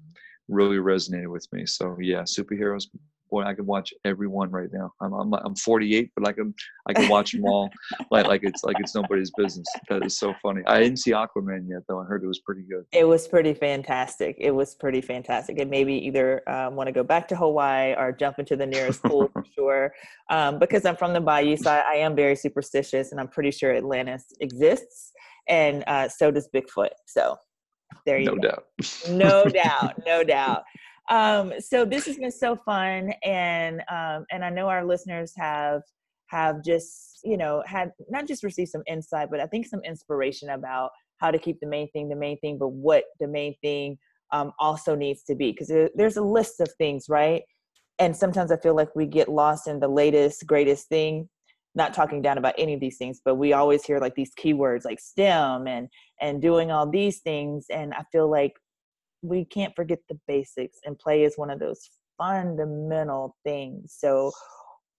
really 0.48 0.76
resonated 0.76 1.28
with 1.28 1.48
me. 1.52 1.64
So 1.64 1.96
yeah, 1.98 2.22
superheroes 2.22 2.84
boy, 3.30 3.42
I 3.42 3.54
can 3.54 3.66
watch 3.66 3.92
every 4.04 4.26
one 4.28 4.50
right 4.50 4.68
now. 4.72 4.92
I'm, 5.00 5.12
I'm 5.12 5.32
I'm 5.34 5.54
48, 5.54 6.10
but 6.16 6.28
I 6.28 6.32
can 6.32 6.54
I 6.88 6.92
can 6.92 7.08
watch 7.08 7.32
them 7.32 7.44
all 7.44 7.70
like 8.10 8.26
like 8.26 8.42
it's 8.42 8.64
like 8.64 8.76
it's 8.78 8.94
nobody's 8.94 9.30
business. 9.36 9.66
That 9.88 10.04
is 10.04 10.18
so 10.18 10.34
funny. 10.42 10.62
I 10.66 10.80
didn't 10.80 10.98
see 10.98 11.12
Aquaman 11.12 11.68
yet 11.68 11.82
though. 11.88 12.00
I 12.00 12.04
heard 12.04 12.22
it 12.22 12.26
was 12.26 12.40
pretty 12.40 12.62
good. 12.62 12.84
It 12.92 13.04
was 13.04 13.28
pretty 13.28 13.54
fantastic. 13.54 14.36
It 14.38 14.50
was 14.50 14.74
pretty 14.74 15.00
fantastic. 15.00 15.58
And 15.58 15.70
maybe 15.70 15.94
either 15.94 16.48
um, 16.48 16.76
want 16.76 16.88
to 16.88 16.92
go 16.92 17.02
back 17.02 17.28
to 17.28 17.36
Hawaii 17.36 17.94
or 17.94 18.12
jump 18.12 18.38
into 18.38 18.56
the 18.56 18.66
nearest 18.66 19.02
pool 19.02 19.28
for 19.32 19.44
sure. 19.54 19.92
Um, 20.30 20.58
because 20.58 20.84
I'm 20.84 20.96
from 20.96 21.12
the 21.12 21.20
Bayou, 21.20 21.56
so 21.56 21.70
I, 21.70 21.78
I, 21.78 21.94
am 21.96 22.16
very 22.16 22.34
superstitious, 22.34 23.12
and 23.12 23.20
I'm 23.20 23.28
pretty 23.28 23.52
sure 23.52 23.74
Atlantis 23.74 24.24
exists, 24.40 25.12
and 25.48 25.84
uh, 25.86 26.08
so 26.08 26.30
does 26.30 26.48
Bigfoot. 26.54 26.90
So 27.06 27.36
there 28.04 28.18
you 28.18 28.26
go. 28.26 28.34
no 28.34 28.40
go. 28.40 28.48
doubt. 28.48 28.64
no 29.08 29.44
doubt. 29.48 30.06
No 30.06 30.24
doubt 30.24 30.62
um, 31.08 31.52
so 31.60 31.84
this 31.84 32.06
has 32.06 32.16
been 32.16 32.32
so 32.32 32.56
fun, 32.56 33.12
and 33.22 33.80
um, 33.88 34.26
and 34.30 34.44
I 34.44 34.50
know 34.50 34.68
our 34.68 34.84
listeners 34.84 35.32
have 35.36 35.82
have 36.28 36.64
just 36.64 37.20
you 37.22 37.36
know 37.36 37.62
had 37.66 37.92
not 38.08 38.26
just 38.26 38.42
received 38.42 38.70
some 38.70 38.82
insight, 38.86 39.28
but 39.30 39.40
I 39.40 39.46
think 39.46 39.66
some 39.66 39.82
inspiration 39.84 40.50
about 40.50 40.90
how 41.18 41.30
to 41.30 41.38
keep 41.38 41.60
the 41.60 41.66
main 41.66 41.90
thing 41.92 42.08
the 42.08 42.16
main 42.16 42.38
thing, 42.40 42.58
but 42.58 42.68
what 42.68 43.04
the 43.20 43.28
main 43.28 43.54
thing 43.62 43.98
um, 44.32 44.52
also 44.58 44.94
needs 44.96 45.22
to 45.24 45.34
be 45.34 45.52
because 45.52 45.68
there, 45.68 45.90
there's 45.94 46.16
a 46.16 46.22
list 46.22 46.60
of 46.60 46.68
things, 46.78 47.06
right? 47.08 47.42
And 47.98 48.14
sometimes 48.14 48.50
I 48.50 48.56
feel 48.56 48.74
like 48.74 48.94
we 48.94 49.06
get 49.06 49.28
lost 49.28 49.68
in 49.68 49.80
the 49.80 49.88
latest, 49.88 50.46
greatest 50.46 50.88
thing. 50.88 51.28
Not 51.74 51.94
talking 51.94 52.22
down 52.22 52.38
about 52.38 52.54
any 52.56 52.72
of 52.72 52.80
these 52.80 52.96
things, 52.96 53.20
but 53.22 53.34
we 53.34 53.52
always 53.52 53.84
hear 53.84 53.98
like 53.98 54.14
these 54.14 54.32
keywords 54.42 54.86
like 54.86 54.98
STEM 54.98 55.66
and 55.68 55.88
and 56.20 56.40
doing 56.40 56.70
all 56.70 56.88
these 56.88 57.20
things, 57.20 57.66
and 57.70 57.92
I 57.94 58.02
feel 58.10 58.30
like 58.30 58.54
we 59.26 59.44
can't 59.44 59.74
forget 59.74 59.98
the 60.08 60.18
basics 60.26 60.78
and 60.84 60.98
play 60.98 61.24
is 61.24 61.36
one 61.36 61.50
of 61.50 61.58
those 61.58 61.90
fundamental 62.18 63.36
things 63.44 63.94
so 63.98 64.30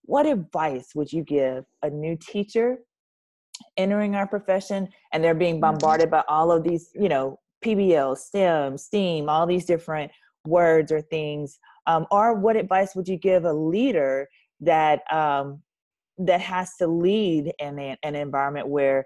what 0.04 0.26
advice 0.26 0.90
would 0.96 1.12
you 1.12 1.24
give 1.24 1.66
a 1.84 1.90
new 1.90 2.18
teacher 2.20 2.78
entering 3.78 4.16
our 4.16 4.28
profession 4.28 4.88
and 5.12 5.24
they're 5.24 5.34
being 5.34 5.56
mm-hmm. 5.56 5.62
bombarded 5.62 6.12
by 6.12 6.24
all 6.28 6.52
of 6.52 6.64
these 6.64 6.90
you 6.94 7.10
know 7.10 7.38
pbl 7.64 8.16
stem 8.18 8.78
steam 8.78 9.30
all 9.30 9.48
these 9.48 9.66
different 9.66 10.12
words 10.46 10.92
or 10.92 11.02
things 11.02 11.60
um, 11.88 12.06
or 12.12 12.34
what 12.36 12.56
advice 12.56 12.96
would 12.96 13.08
you 13.08 13.18
give 13.18 13.46
a 13.46 13.54
leader 13.54 14.28
that 14.60 15.02
um, 15.12 15.62
that 16.18 16.42
has 16.42 16.76
to 16.78 16.88
lead 16.88 17.52
in 17.60 17.96
an 18.04 18.16
environment 18.16 18.68
where 18.68 19.06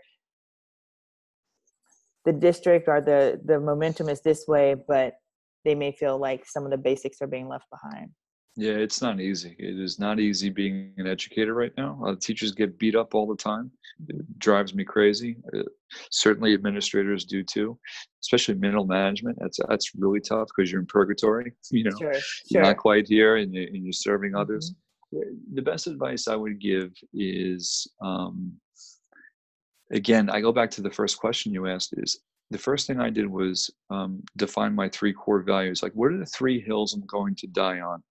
the 2.26 2.34
district 2.34 2.88
or 2.88 3.02
the 3.02 3.40
the 3.46 3.60
momentum 3.60 4.10
is 4.10 4.22
this 4.22 4.46
way 4.48 4.76
but 4.88 5.16
they 5.64 5.76
may 5.76 5.92
feel 5.92 6.18
like 6.18 6.46
some 6.46 6.66
of 6.66 6.72
the 6.72 6.78
basics 6.78 7.22
are 7.22 7.28
being 7.28 7.48
left 7.48 7.66
behind. 7.70 8.10
Yeah 8.56 8.74
it's 8.74 9.02
not 9.02 9.20
easy. 9.20 9.56
It 9.60 9.80
is 9.80 10.00
not 10.00 10.20
easy 10.20 10.50
being 10.50 10.94
an 10.98 11.08
educator 11.08 11.54
right 11.54 11.72
now. 11.78 12.02
Uh, 12.06 12.16
teachers 12.20 12.52
get 12.52 12.78
beat 12.78 12.96
up 12.96 13.16
all 13.16 13.28
the 13.28 13.36
time. 13.36 13.72
It 14.08 14.40
drives 14.40 14.74
me 14.74 14.84
crazy. 14.84 15.38
Uh, 15.56 15.64
certainly 16.10 16.54
administrators 16.54 17.26
do 17.26 17.44
too 17.44 17.80
especially 18.24 18.56
middle 18.56 18.86
management. 18.86 19.38
That's 19.40 19.60
that's 19.68 19.92
really 19.96 20.20
tough 20.20 20.48
because 20.56 20.72
you're 20.72 20.82
in 20.82 20.88
purgatory 20.88 21.54
you 21.72 21.84
know 21.86 21.98
sure, 21.98 22.14
sure. 22.14 22.22
you're 22.50 22.64
not 22.64 22.78
quite 22.78 23.08
here 23.08 23.38
and, 23.38 23.54
you, 23.54 23.64
and 23.64 23.84
you're 23.84 23.94
serving 23.94 24.36
others. 24.36 24.74
Mm-hmm. 25.14 25.56
the 25.56 25.62
best 25.62 25.88
advice 25.88 26.30
i 26.30 26.38
would 26.38 26.58
give 26.62 26.94
is 27.14 27.86
um, 28.02 28.54
again, 29.92 30.30
I 30.30 30.42
go 30.42 30.52
back 30.52 30.72
to 30.72 30.82
the 30.82 30.92
first 30.92 31.18
question 31.18 31.54
you 31.54 31.68
asked 31.68 31.94
is 31.98 32.20
the 32.50 32.58
first 32.58 32.88
thing 32.88 33.00
I 33.00 33.10
did 33.10 33.28
was 33.28 33.70
um, 33.90 34.24
define 34.38 34.76
my 34.76 34.90
three 34.90 35.14
core 35.14 35.42
values. 35.42 35.82
Like, 35.82 35.94
what 35.94 36.12
are 36.12 36.18
the 36.18 36.26
three 36.26 36.60
hills 36.62 36.94
I'm 36.94 37.06
going 37.06 37.36
to 37.36 37.48
die 37.48 37.80
on? 37.80 38.04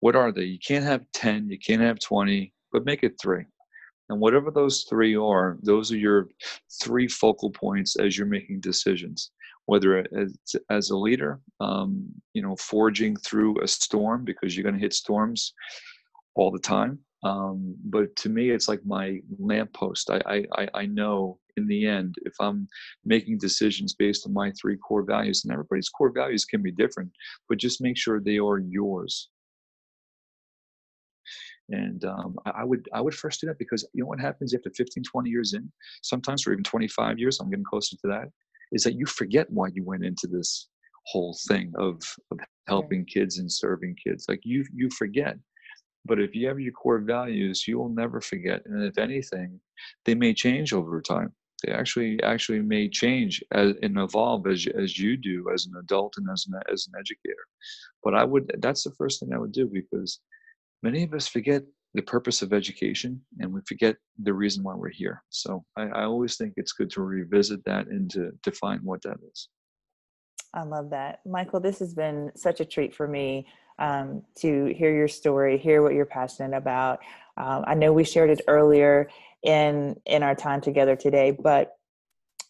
What 0.00 0.16
are 0.16 0.32
they? 0.32 0.44
You 0.44 0.58
can't 0.58 0.84
have 0.84 1.04
10, 1.12 1.48
you 1.48 1.58
can't 1.58 1.80
have 1.80 2.00
20, 2.00 2.52
but 2.72 2.84
make 2.84 3.04
it 3.04 3.14
three. 3.20 3.44
And 4.08 4.20
whatever 4.20 4.50
those 4.50 4.82
three 4.82 5.16
are, 5.16 5.58
those 5.62 5.92
are 5.92 5.96
your 5.96 6.28
three 6.82 7.06
focal 7.06 7.50
points 7.50 7.96
as 7.96 8.18
you're 8.18 8.26
making 8.26 8.60
decisions. 8.60 9.30
Whether 9.66 10.04
as, 10.18 10.36
as 10.70 10.90
a 10.90 10.96
leader, 10.96 11.40
um, 11.60 12.06
you 12.34 12.42
know, 12.42 12.56
forging 12.56 13.16
through 13.16 13.62
a 13.62 13.68
storm 13.68 14.24
because 14.24 14.56
you're 14.56 14.64
going 14.64 14.74
to 14.74 14.80
hit 14.80 14.92
storms 14.92 15.54
all 16.34 16.50
the 16.50 16.58
time. 16.58 16.98
Um, 17.22 17.76
but 17.84 18.14
to 18.16 18.28
me, 18.28 18.50
it's 18.50 18.68
like 18.68 18.84
my 18.84 19.20
lamppost. 19.38 20.10
I, 20.10 20.44
I, 20.56 20.68
I 20.74 20.86
know 20.86 21.38
in 21.56 21.66
the 21.68 21.86
end, 21.86 22.16
if 22.22 22.34
I'm 22.40 22.66
making 23.04 23.38
decisions 23.38 23.94
based 23.94 24.26
on 24.26 24.32
my 24.32 24.50
three 24.60 24.76
core 24.76 25.04
values, 25.04 25.44
and 25.44 25.52
everybody's 25.52 25.88
core 25.88 26.12
values 26.12 26.44
can 26.44 26.62
be 26.62 26.72
different, 26.72 27.10
but 27.48 27.58
just 27.58 27.80
make 27.80 27.96
sure 27.96 28.20
they 28.20 28.38
are 28.38 28.58
yours 28.58 29.28
and 31.72 32.04
um, 32.04 32.36
I 32.44 32.64
would 32.64 32.88
I 32.92 33.00
would 33.00 33.14
first 33.14 33.40
do 33.40 33.46
that 33.46 33.58
because 33.58 33.86
you 33.92 34.02
know 34.02 34.08
what 34.08 34.20
happens 34.20 34.54
after 34.54 34.70
15, 34.70 35.02
20 35.02 35.30
years 35.30 35.54
in, 35.54 35.70
sometimes 36.02 36.46
or 36.46 36.52
even 36.52 36.64
25 36.64 37.18
years, 37.18 37.40
I'm 37.40 37.50
getting 37.50 37.64
closer 37.64 37.96
to 37.96 38.08
that, 38.08 38.28
is 38.72 38.82
that 38.84 38.94
you 38.94 39.06
forget 39.06 39.50
why 39.50 39.68
you 39.72 39.84
went 39.84 40.04
into 40.04 40.26
this 40.26 40.68
whole 41.06 41.36
thing 41.48 41.72
of, 41.76 42.00
of 42.30 42.38
helping 42.68 43.04
kids 43.04 43.38
and 43.38 43.50
serving 43.50 43.96
kids. 44.04 44.26
Like 44.28 44.40
you 44.44 44.64
you 44.74 44.88
forget. 44.90 45.36
But 46.04 46.20
if 46.20 46.34
you 46.34 46.48
have 46.48 46.58
your 46.58 46.72
core 46.72 46.98
values, 46.98 47.66
you 47.66 47.78
will 47.78 47.88
never 47.88 48.20
forget. 48.20 48.62
And 48.66 48.82
if 48.84 48.98
anything, 48.98 49.60
they 50.04 50.14
may 50.14 50.34
change 50.34 50.72
over 50.72 51.00
time. 51.00 51.32
They 51.64 51.72
actually 51.72 52.20
actually 52.24 52.60
may 52.60 52.88
change 52.88 53.42
as, 53.52 53.74
and 53.82 53.96
evolve 53.98 54.46
as 54.48 54.66
as 54.66 54.98
you 54.98 55.16
do 55.16 55.48
as 55.54 55.66
an 55.66 55.74
adult 55.78 56.14
and 56.16 56.26
as 56.32 56.46
an 56.50 56.60
as 56.72 56.88
an 56.88 56.98
educator. 56.98 57.46
But 58.02 58.14
I 58.14 58.24
would 58.24 58.50
that's 58.58 58.82
the 58.82 58.90
first 58.92 59.20
thing 59.20 59.32
I 59.32 59.38
would 59.38 59.52
do 59.52 59.70
because 59.72 60.18
many 60.82 61.04
of 61.04 61.14
us 61.14 61.28
forget 61.28 61.62
the 61.94 62.02
purpose 62.02 62.42
of 62.42 62.52
education 62.52 63.20
and 63.38 63.52
we 63.52 63.60
forget 63.66 63.96
the 64.22 64.32
reason 64.32 64.64
why 64.64 64.74
we're 64.74 64.88
here. 64.88 65.22
So 65.28 65.64
I, 65.76 65.82
I 65.82 66.04
always 66.04 66.36
think 66.36 66.54
it's 66.56 66.72
good 66.72 66.90
to 66.90 67.02
revisit 67.02 67.64
that 67.64 67.86
and 67.86 68.10
to 68.12 68.32
define 68.42 68.80
what 68.82 69.02
that 69.02 69.18
is. 69.30 69.48
I 70.54 70.62
love 70.64 70.90
that. 70.90 71.20
Michael, 71.26 71.60
this 71.60 71.78
has 71.78 71.94
been 71.94 72.30
such 72.34 72.60
a 72.60 72.64
treat 72.64 72.94
for 72.94 73.06
me 73.06 73.46
um, 73.82 74.22
to 74.36 74.72
hear 74.76 74.94
your 74.94 75.08
story, 75.08 75.58
hear 75.58 75.82
what 75.82 75.92
you're 75.92 76.06
passionate 76.06 76.56
about. 76.56 77.00
Um, 77.36 77.64
I 77.66 77.74
know 77.74 77.92
we 77.92 78.04
shared 78.04 78.30
it 78.30 78.40
earlier 78.46 79.10
in 79.42 80.00
in 80.06 80.22
our 80.22 80.36
time 80.36 80.60
together 80.60 80.94
today, 80.94 81.32
but 81.32 81.72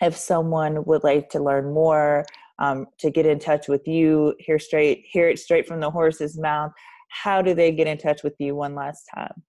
if 0.03 0.17
someone 0.17 0.85
would 0.85 1.03
like 1.03 1.31
to 1.31 1.43
learn 1.43 1.73
more, 1.73 2.27
um, 2.59 2.87
to 2.99 3.11
get 3.11 3.25
in 3.25 3.39
touch 3.39 3.67
with 3.67 3.89
you, 3.89 4.35
hear 4.39 4.59
straight, 4.59 5.07
hear 5.11 5.29
it 5.29 5.39
straight 5.39 5.67
from 5.67 5.81
the 5.81 5.91
horse's 5.91 6.39
mouth, 6.39 6.73
how 7.09 7.41
do 7.41 7.55
they 7.55 7.73
get 7.73 7.87
in 7.87 7.97
touch 7.97 8.23
with 8.23 8.35
you 8.39 8.55
one 8.55 8.75
last 8.75 9.09
time? 9.15 9.43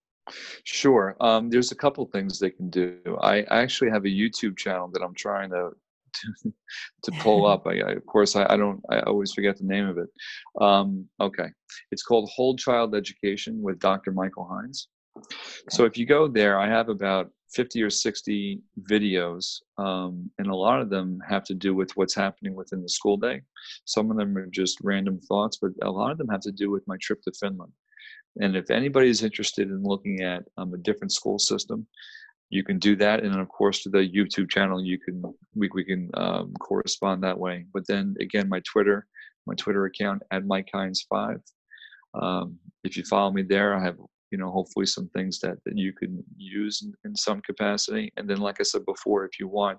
Sure. 0.63 1.17
Um, 1.19 1.49
there's 1.49 1.71
a 1.71 1.75
couple 1.75 2.05
things 2.05 2.39
they 2.39 2.51
can 2.51 2.69
do. 2.69 2.99
I 3.21 3.41
actually 3.49 3.89
have 3.89 4.05
a 4.05 4.09
YouTube 4.09 4.55
channel 4.57 4.87
that 4.93 5.01
I'm 5.01 5.13
trying 5.15 5.49
to 5.49 5.71
to, 6.13 6.53
to 7.03 7.11
pull 7.19 7.45
up. 7.45 7.65
I, 7.67 7.79
I, 7.79 7.91
of 7.91 8.05
course, 8.05 8.35
I, 8.35 8.45
I, 8.49 8.57
don't. 8.57 8.81
I 8.89 8.99
always 9.01 9.33
forget 9.33 9.57
the 9.57 9.65
name 9.65 9.87
of 9.87 9.97
it. 9.97 10.09
Um, 10.61 11.07
okay, 11.19 11.49
it's 11.91 12.03
called 12.03 12.29
Whole 12.33 12.55
Child 12.55 12.95
Education 12.95 13.61
with 13.61 13.79
Dr. 13.79 14.11
Michael 14.11 14.49
Hynes. 14.49 14.87
So 15.69 15.85
if 15.85 15.97
you 15.97 16.05
go 16.05 16.27
there, 16.27 16.59
I 16.59 16.67
have 16.67 16.89
about 16.89 17.29
50 17.53 17.83
or 17.83 17.89
60 17.89 18.61
videos, 18.89 19.59
um, 19.77 20.29
and 20.39 20.47
a 20.47 20.55
lot 20.55 20.81
of 20.81 20.89
them 20.89 21.19
have 21.27 21.43
to 21.45 21.53
do 21.53 21.75
with 21.75 21.95
what's 21.95 22.15
happening 22.15 22.55
within 22.55 22.81
the 22.81 22.89
school 22.89 23.17
day. 23.17 23.41
Some 23.85 24.09
of 24.09 24.17
them 24.17 24.35
are 24.37 24.47
just 24.47 24.79
random 24.81 25.19
thoughts, 25.19 25.59
but 25.61 25.71
a 25.83 25.91
lot 25.91 26.11
of 26.11 26.17
them 26.17 26.29
have 26.29 26.41
to 26.41 26.51
do 26.51 26.71
with 26.71 26.83
my 26.87 26.97
trip 26.99 27.21
to 27.23 27.31
Finland. 27.39 27.71
And 28.41 28.55
if 28.55 28.71
anybody 28.71 29.09
is 29.09 29.23
interested 29.23 29.69
in 29.69 29.83
looking 29.83 30.21
at 30.21 30.43
um, 30.57 30.73
a 30.73 30.77
different 30.77 31.11
school 31.11 31.37
system, 31.37 31.85
you 32.53 32.63
can 32.63 32.77
do 32.77 32.95
that. 32.97 33.23
And 33.23 33.33
then, 33.33 33.39
of 33.39 33.49
course, 33.49 33.81
to 33.83 33.89
the 33.89 33.97
YouTube 33.97 34.49
channel, 34.49 34.83
you 34.83 34.99
can 34.99 35.23
we, 35.55 35.69
we 35.73 35.83
can 35.83 36.09
um, 36.13 36.53
correspond 36.59 37.23
that 37.23 37.37
way. 37.37 37.65
But 37.73 37.87
then 37.87 38.15
again, 38.19 38.47
my 38.47 38.61
Twitter, 38.71 39.07
my 39.47 39.55
Twitter 39.55 39.85
account 39.85 40.21
at 40.31 40.45
Mike 40.45 40.69
Hynes 40.73 40.99
five. 41.09 41.41
Um, 42.13 42.59
if 42.83 42.95
you 42.95 43.03
follow 43.03 43.31
me 43.31 43.41
there, 43.41 43.75
I 43.75 43.83
have 43.83 43.97
you 44.29 44.39
know 44.39 44.49
hopefully 44.49 44.87
some 44.87 45.07
things 45.09 45.39
that, 45.39 45.57
that 45.63 45.77
you 45.77 45.93
can 45.93 46.23
use 46.35 46.81
in, 46.81 46.93
in 47.05 47.15
some 47.15 47.39
capacity 47.41 48.11
and 48.17 48.27
then 48.27 48.37
like 48.37 48.59
i 48.59 48.63
said 48.63 48.83
before 48.85 49.25
if 49.25 49.39
you 49.39 49.47
want 49.47 49.77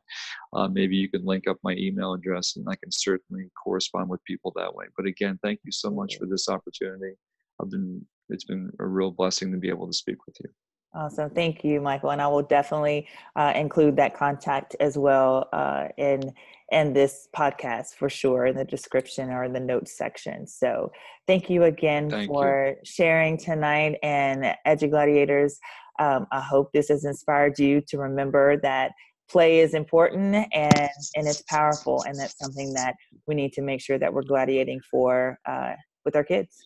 uh, 0.53 0.69
maybe 0.69 0.95
you 0.95 1.11
can 1.11 1.25
link 1.25 1.49
up 1.49 1.57
my 1.65 1.73
email 1.73 2.15
address 2.15 2.55
and 2.55 2.65
i 2.71 2.77
can 2.77 2.93
certainly 2.93 3.51
correspond 3.61 4.09
with 4.09 4.23
people 4.23 4.53
that 4.55 4.73
way 4.73 4.85
but 4.97 5.07
again 5.07 5.37
thank 5.43 5.59
you 5.65 5.73
so 5.73 5.91
much 5.91 6.17
for 6.19 6.27
this 6.27 6.49
opportunity 6.49 7.15
i've 7.61 7.69
been 7.69 8.01
it's 8.29 8.45
been 8.45 8.71
a 8.79 8.87
real 8.87 9.11
blessing 9.11 9.51
to 9.51 9.59
be 9.59 9.69
able 9.69 9.89
to 9.89 9.93
speak 9.93 10.25
with 10.25 10.37
you 10.45 10.64
Awesome. 10.95 11.29
Thank 11.31 11.65
you, 11.65 11.81
Michael. 11.81 12.11
And 12.11 12.23
I 12.23 12.29
will 12.29 12.43
definitely 12.43 13.09
uh, 13.35 13.53
include 13.57 13.97
that 13.97 14.17
contact 14.17 14.77
as 14.79 14.97
well 14.97 15.49
uh, 15.53 15.89
in 15.99 16.33
in 16.71 16.93
this 16.93 17.29
podcast 17.37 17.95
for 17.95 18.09
sure 18.09 18.47
in 18.47 18.57
the 18.57 18.65
description 18.65 19.31
or 19.31 19.45
in 19.45 19.53
the 19.53 19.61
notes 19.61 19.97
section. 19.97 20.47
So 20.47 20.91
thank 21.27 21.51
you 21.51 21.65
again 21.65 22.09
thank 22.11 22.27
for 22.27 22.69
you. 22.69 22.77
sharing 22.85 23.37
tonight 23.37 23.99
and 24.03 24.57
Edu 24.67 24.91
Gladiators. 24.91 25.59
Um, 25.99 26.27
I 26.33 26.41
hope 26.41 26.73
this 26.73 26.89
has 26.89 27.05
inspired 27.05 27.59
you 27.59 27.83
to 27.89 27.99
remember 27.99 28.57
that 28.61 28.93
play 29.29 29.61
is 29.61 29.75
important 29.75 30.35
and 30.53 30.89
and 31.17 31.27
it's 31.27 31.43
powerful 31.43 32.03
and 32.07 32.19
that's 32.19 32.39
something 32.39 32.73
that 32.75 32.95
we 33.27 33.35
need 33.35 33.53
to 33.55 33.63
make 33.63 33.81
sure 33.81 33.99
that 33.99 34.13
we're 34.13 34.23
gladiating 34.23 34.81
for 34.91 35.39
uh, 35.47 35.73
with 36.05 36.17
our 36.17 36.25
kids. 36.25 36.57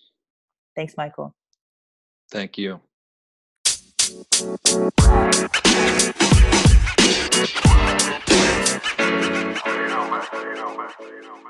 Thanks, 0.76 0.94
Michael. 0.96 1.34
Thank 2.30 2.58
you. 2.58 2.80
You 4.18 4.24
know, 9.88 10.10
man. 10.10 10.90
You. 11.00 11.47